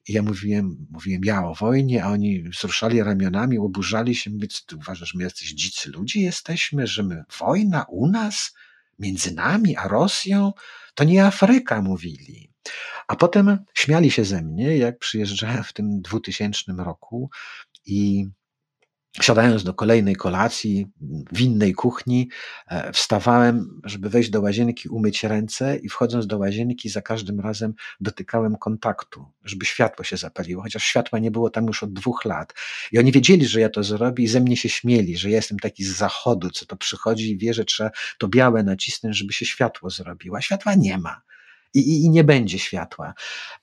[0.08, 4.76] i ja mówiłem, mówiłem ja o wojnie, a oni wzruszali ramionami, oburzali się, mówię, ty
[4.76, 8.54] uważasz, że my jacyś dzicy ludzie jesteśmy, że my, wojna u nas,
[9.00, 10.54] między nami a Rosją,
[10.96, 12.52] to nie Afryka, mówili.
[13.08, 17.30] A potem śmiali się ze mnie, jak przyjeżdżałem w tym 2000 roku
[17.86, 18.28] i
[19.22, 20.88] Siadając do kolejnej kolacji
[21.32, 22.30] w innej kuchni,
[22.68, 27.74] e, wstawałem, żeby wejść do łazienki, umyć ręce i wchodząc do łazienki za każdym razem
[28.00, 32.54] dotykałem kontaktu, żeby światło się zapaliło, chociaż światła nie było tam już od dwóch lat.
[32.92, 35.60] I oni wiedzieli, że ja to zrobię i ze mnie się śmieli, że ja jestem
[35.60, 39.46] taki z zachodu, co to przychodzi i wie, że trzeba to białe nacisnąć, żeby się
[39.46, 40.38] światło zrobiło.
[40.38, 41.22] A światła nie ma.
[41.74, 43.14] I, i, i nie będzie światła.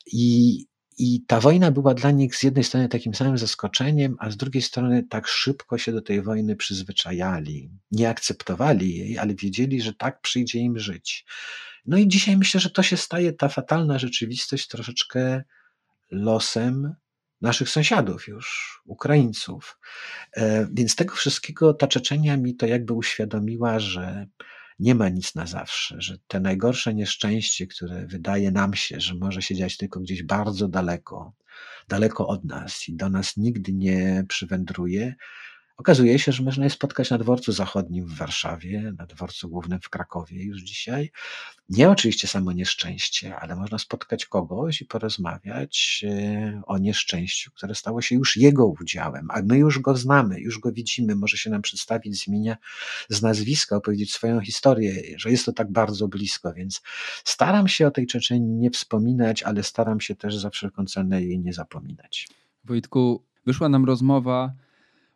[0.07, 0.67] I,
[0.99, 4.63] I ta wojna była dla nich z jednej strony takim samym zaskoczeniem, a z drugiej
[4.63, 7.71] strony tak szybko się do tej wojny przyzwyczajali.
[7.91, 11.25] Nie akceptowali jej, ale wiedzieli, że tak przyjdzie im żyć.
[11.87, 15.43] No i dzisiaj myślę, że to się staje ta fatalna rzeczywistość troszeczkę
[16.11, 16.95] losem
[17.41, 19.79] naszych sąsiadów już, Ukraińców.
[20.37, 24.27] E, więc tego wszystkiego ta Czeczenia mi to jakby uświadomiła, że
[24.79, 29.43] nie ma nic na zawsze, że te najgorsze nieszczęście, które wydaje nam się, że może
[29.43, 31.33] się dziać tylko gdzieś bardzo daleko,
[31.89, 35.15] daleko od nas i do nas nigdy nie przywędruje,
[35.77, 39.89] Okazuje się, że można je spotkać na dworcu zachodnim w Warszawie, na dworcu głównym w
[39.89, 41.11] Krakowie już dzisiaj.
[41.69, 48.03] Nie oczywiście samo nieszczęście, ale można spotkać kogoś i porozmawiać e, o nieszczęściu, które stało
[48.03, 51.63] się już jego udziałem, a my już go znamy, już go widzimy, może się nam
[51.63, 52.57] przedstawić z imienia,
[53.09, 56.83] z nazwiska, opowiedzieć swoją historię, że jest to tak bardzo blisko, więc
[57.25, 61.41] staram się o tej Czeczeni nie wspominać, ale staram się też za wszelką cenę jej
[61.41, 62.29] nie zapominać.
[62.65, 64.55] Wojtku, wyszła nam rozmowa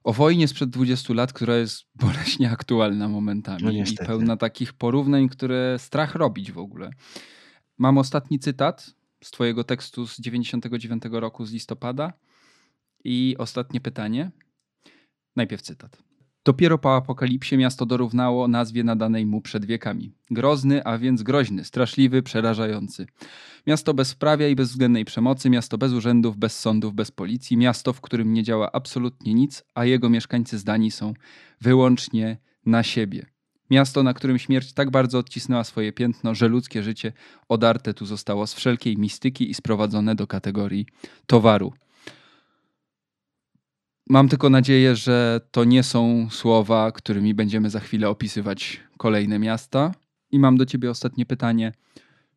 [0.05, 5.29] o wojnie sprzed 20 lat, która jest boleśnie aktualna momentami no i pełna takich porównań,
[5.29, 6.91] które strach robić w ogóle.
[7.79, 8.95] Mam ostatni cytat
[9.25, 12.13] z Twojego tekstu z 99 roku z listopada
[13.05, 14.31] i ostatnie pytanie.
[15.37, 16.08] Najpierw cytat.
[16.49, 20.13] Dopiero po apokalipsie miasto dorównało nazwie nadanej mu przed wiekami.
[20.31, 23.07] Grozny, a więc groźny, straszliwy, przerażający.
[23.67, 28.01] Miasto bez wprawia i bezwzględnej przemocy, miasto bez urzędów, bez sądów, bez policji, miasto, w
[28.01, 31.15] którym nie działa absolutnie nic, a jego mieszkańcy zdani są
[31.61, 32.37] wyłącznie
[32.67, 33.27] na siebie.
[33.71, 37.13] Miasto, na którym śmierć tak bardzo odcisnęła swoje piętno, że ludzkie życie
[37.49, 40.87] odarte tu zostało z wszelkiej mistyki i sprowadzone do kategorii
[41.27, 41.73] towaru.
[44.11, 49.95] Mam tylko nadzieję, że to nie są słowa, którymi będziemy za chwilę opisywać kolejne miasta.
[50.31, 51.73] I mam do ciebie ostatnie pytanie.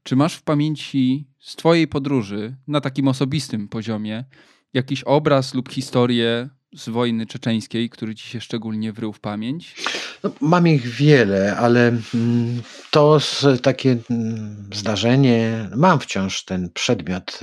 [0.04, 4.26] Czy masz w pamięci z Twojej podróży na takim osobistym poziomie
[4.74, 9.76] jakiś obraz lub historię z wojny czeczeńskiej, który ci się szczególnie wrył w pamięć?
[10.24, 12.62] No, mam ich wiele, ale mm,
[12.92, 13.20] to
[13.64, 17.40] takie mm, zdarzenie, mam wciąż ten przedmiot.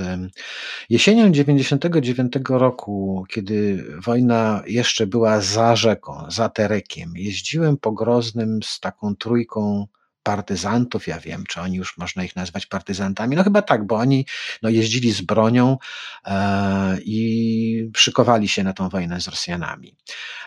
[0.90, 8.80] Jesienią 99 roku, kiedy wojna jeszcze była za rzeką, za Terekiem, jeździłem po Groznym z
[8.80, 9.86] taką trójką
[10.22, 14.26] partyzantów, ja wiem, czy oni już można ich nazwać partyzantami, no chyba tak, bo oni
[14.62, 15.78] no, jeździli z bronią
[16.24, 19.96] e, i szykowali się na tą wojnę z Rosjanami.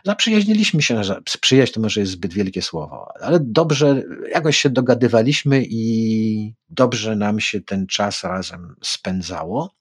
[0.05, 1.01] Zaprzyjaźniliśmy się,
[1.41, 7.39] przyjaźń to może jest zbyt wielkie słowo, ale dobrze, jakoś się dogadywaliśmy i dobrze nam
[7.39, 9.75] się ten czas razem spędzało.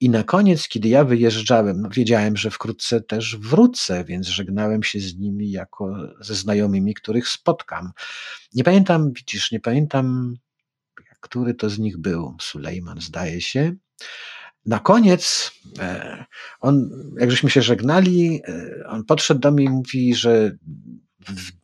[0.00, 5.00] I na koniec, kiedy ja wyjeżdżałem, no wiedziałem, że wkrótce też wrócę, więc żegnałem się
[5.00, 7.92] z nimi jako ze znajomymi, których spotkam.
[8.54, 10.36] Nie pamiętam, widzisz, nie pamiętam,
[11.20, 12.36] który to z nich był.
[12.40, 13.72] Sulejman, zdaje się.
[14.66, 16.24] Na koniec, e,
[16.60, 20.56] on, jak żeśmy się żegnali, e, on podszedł do mnie i mówi, że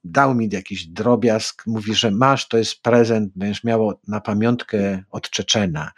[0.04, 5.30] dał mi jakiś drobiazg, mówi, że masz, to jest prezent, będziesz miał na pamiątkę od
[5.30, 5.92] Czeczena.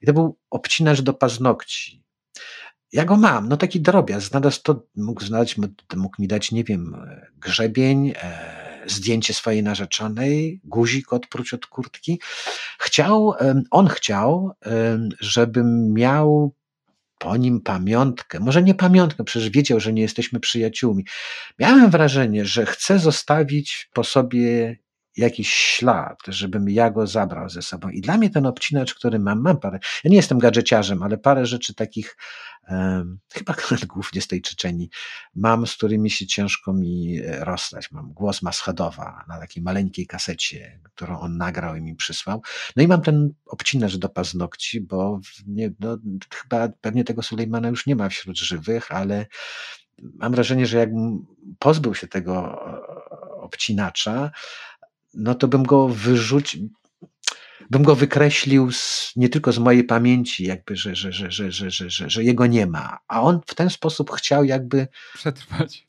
[0.00, 2.02] I to był obcinacz do paznokci.
[2.92, 4.28] Ja go mam, no taki drobiazg.
[4.28, 5.56] Znalazł to, mógł znaleźć,
[5.96, 6.96] mógł mi dać, nie wiem,
[7.36, 12.20] grzebień, e, zdjęcie swojej narzeczonej, guzik odprócz od kurtki.
[12.78, 13.34] Chciał,
[13.70, 14.50] on chciał,
[15.20, 16.54] żebym miał
[17.22, 21.04] po nim pamiątkę, może nie pamiątkę, przecież wiedział, że nie jesteśmy przyjaciółmi.
[21.58, 24.76] Miałem wrażenie, że chce zostawić po sobie
[25.16, 27.88] jakiś ślad, żebym ja go zabrał ze sobą.
[27.88, 31.46] I dla mnie ten obcinacz, który mam, mam parę, ja nie jestem gadżeciarzem, ale parę
[31.46, 32.16] rzeczy takich,
[32.68, 33.54] um, chyba
[33.86, 34.90] głównie z tej Czeczeni,
[35.34, 37.90] mam, z którymi się ciężko mi e, rozstać.
[37.90, 42.42] Mam głos Maschadowa na takiej maleńkiej kasecie, którą on nagrał i mi przysłał.
[42.76, 45.98] No i mam ten obcinacz do paznokci, bo nie, no,
[46.34, 49.26] chyba pewnie tego Sulejmana już nie ma wśród żywych, ale
[50.02, 51.26] mam wrażenie, że jakbym
[51.58, 52.58] pozbył się tego
[53.42, 54.30] obcinacza,
[55.14, 56.68] no to bym go wyrzucił,
[57.70, 61.70] bym go wykreślił z, nie tylko z mojej pamięci, jakby, że, że, że, że, że,
[61.70, 62.98] że, że, że jego nie ma.
[63.08, 64.88] A on w ten sposób chciał jakby.
[65.14, 65.88] Przetrwać.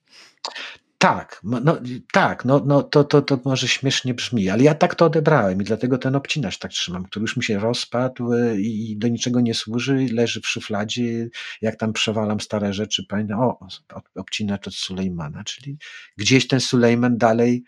[1.03, 1.77] Tak, no,
[2.11, 5.63] tak, no, no to, to, to może śmiesznie brzmi, ale ja tak to odebrałem i
[5.63, 9.53] dlatego ten obcinacz tak trzymam, który już mi się rozpadł e, i do niczego nie
[9.53, 11.29] służy, leży w szufladzie,
[11.61, 13.67] jak tam przewalam stare rzeczy, pamiętam, o,
[14.15, 15.77] obcinacz od Sulejmana, czyli
[16.17, 17.63] gdzieś ten Sulejman dalej,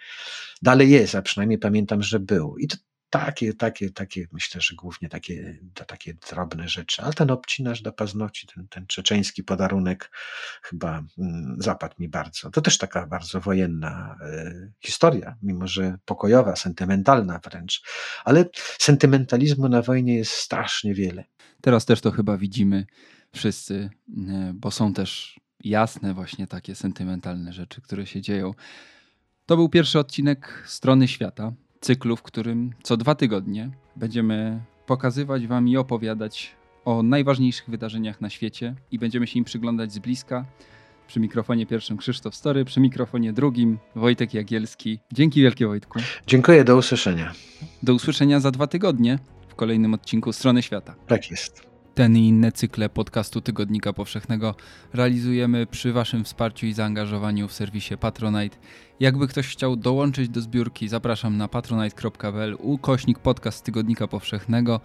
[0.62, 2.58] dalej jest, a przynajmniej pamiętam, że był.
[2.58, 2.78] I to
[3.20, 7.02] takie, takie, takie, myślę, że głównie takie, takie drobne rzeczy.
[7.02, 10.12] Ale ten obcinasz do paznokci, ten, ten czeczeński podarunek
[10.62, 12.50] chyba mm, zapadł mi bardzo.
[12.50, 17.82] To też taka bardzo wojenna y, historia, mimo że pokojowa, sentymentalna wręcz.
[18.26, 18.46] Ale
[18.80, 21.24] sentymentalizmu na wojnie jest strasznie wiele.
[21.62, 22.86] Teraz też to chyba widzimy
[23.36, 23.90] wszyscy,
[24.30, 28.54] e, bo są też jasne właśnie takie sentymentalne rzeczy, które się dzieją.
[29.46, 31.54] To był pierwszy odcinek Strony Świata,
[31.86, 36.56] cyklu, w którym co dwa tygodnie będziemy pokazywać Wam i opowiadać
[36.86, 40.46] o najważniejszych wydarzeniach na świecie i będziemy się im przyglądać z bliska.
[41.08, 45.00] Przy mikrofonie pierwszym Krzysztof Story, przy mikrofonie drugim Wojtek Jagielski.
[45.14, 46.00] Dzięki wielkie Wojtku.
[46.28, 47.34] Dziękuję, do usłyszenia.
[47.84, 50.96] Do usłyszenia za dwa tygodnie w kolejnym odcinku Strony Świata.
[51.08, 51.75] Tak jest.
[51.96, 54.56] Ten i inne cykle podcastu Tygodnika Powszechnego
[54.94, 58.58] realizujemy przy Waszym wsparciu i zaangażowaniu w serwisie Patronite.
[59.00, 64.82] Jakby ktoś chciał dołączyć do zbiórki, zapraszam na patronite.pl ukośnik podcast Tygodnika Powszechnego.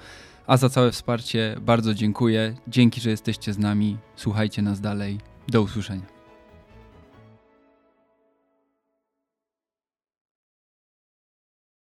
[0.47, 2.55] A za całe wsparcie bardzo dziękuję.
[2.69, 3.97] Dzięki, że jesteście z nami.
[4.17, 5.19] Słuchajcie nas dalej.
[5.49, 6.20] Do usłyszenia.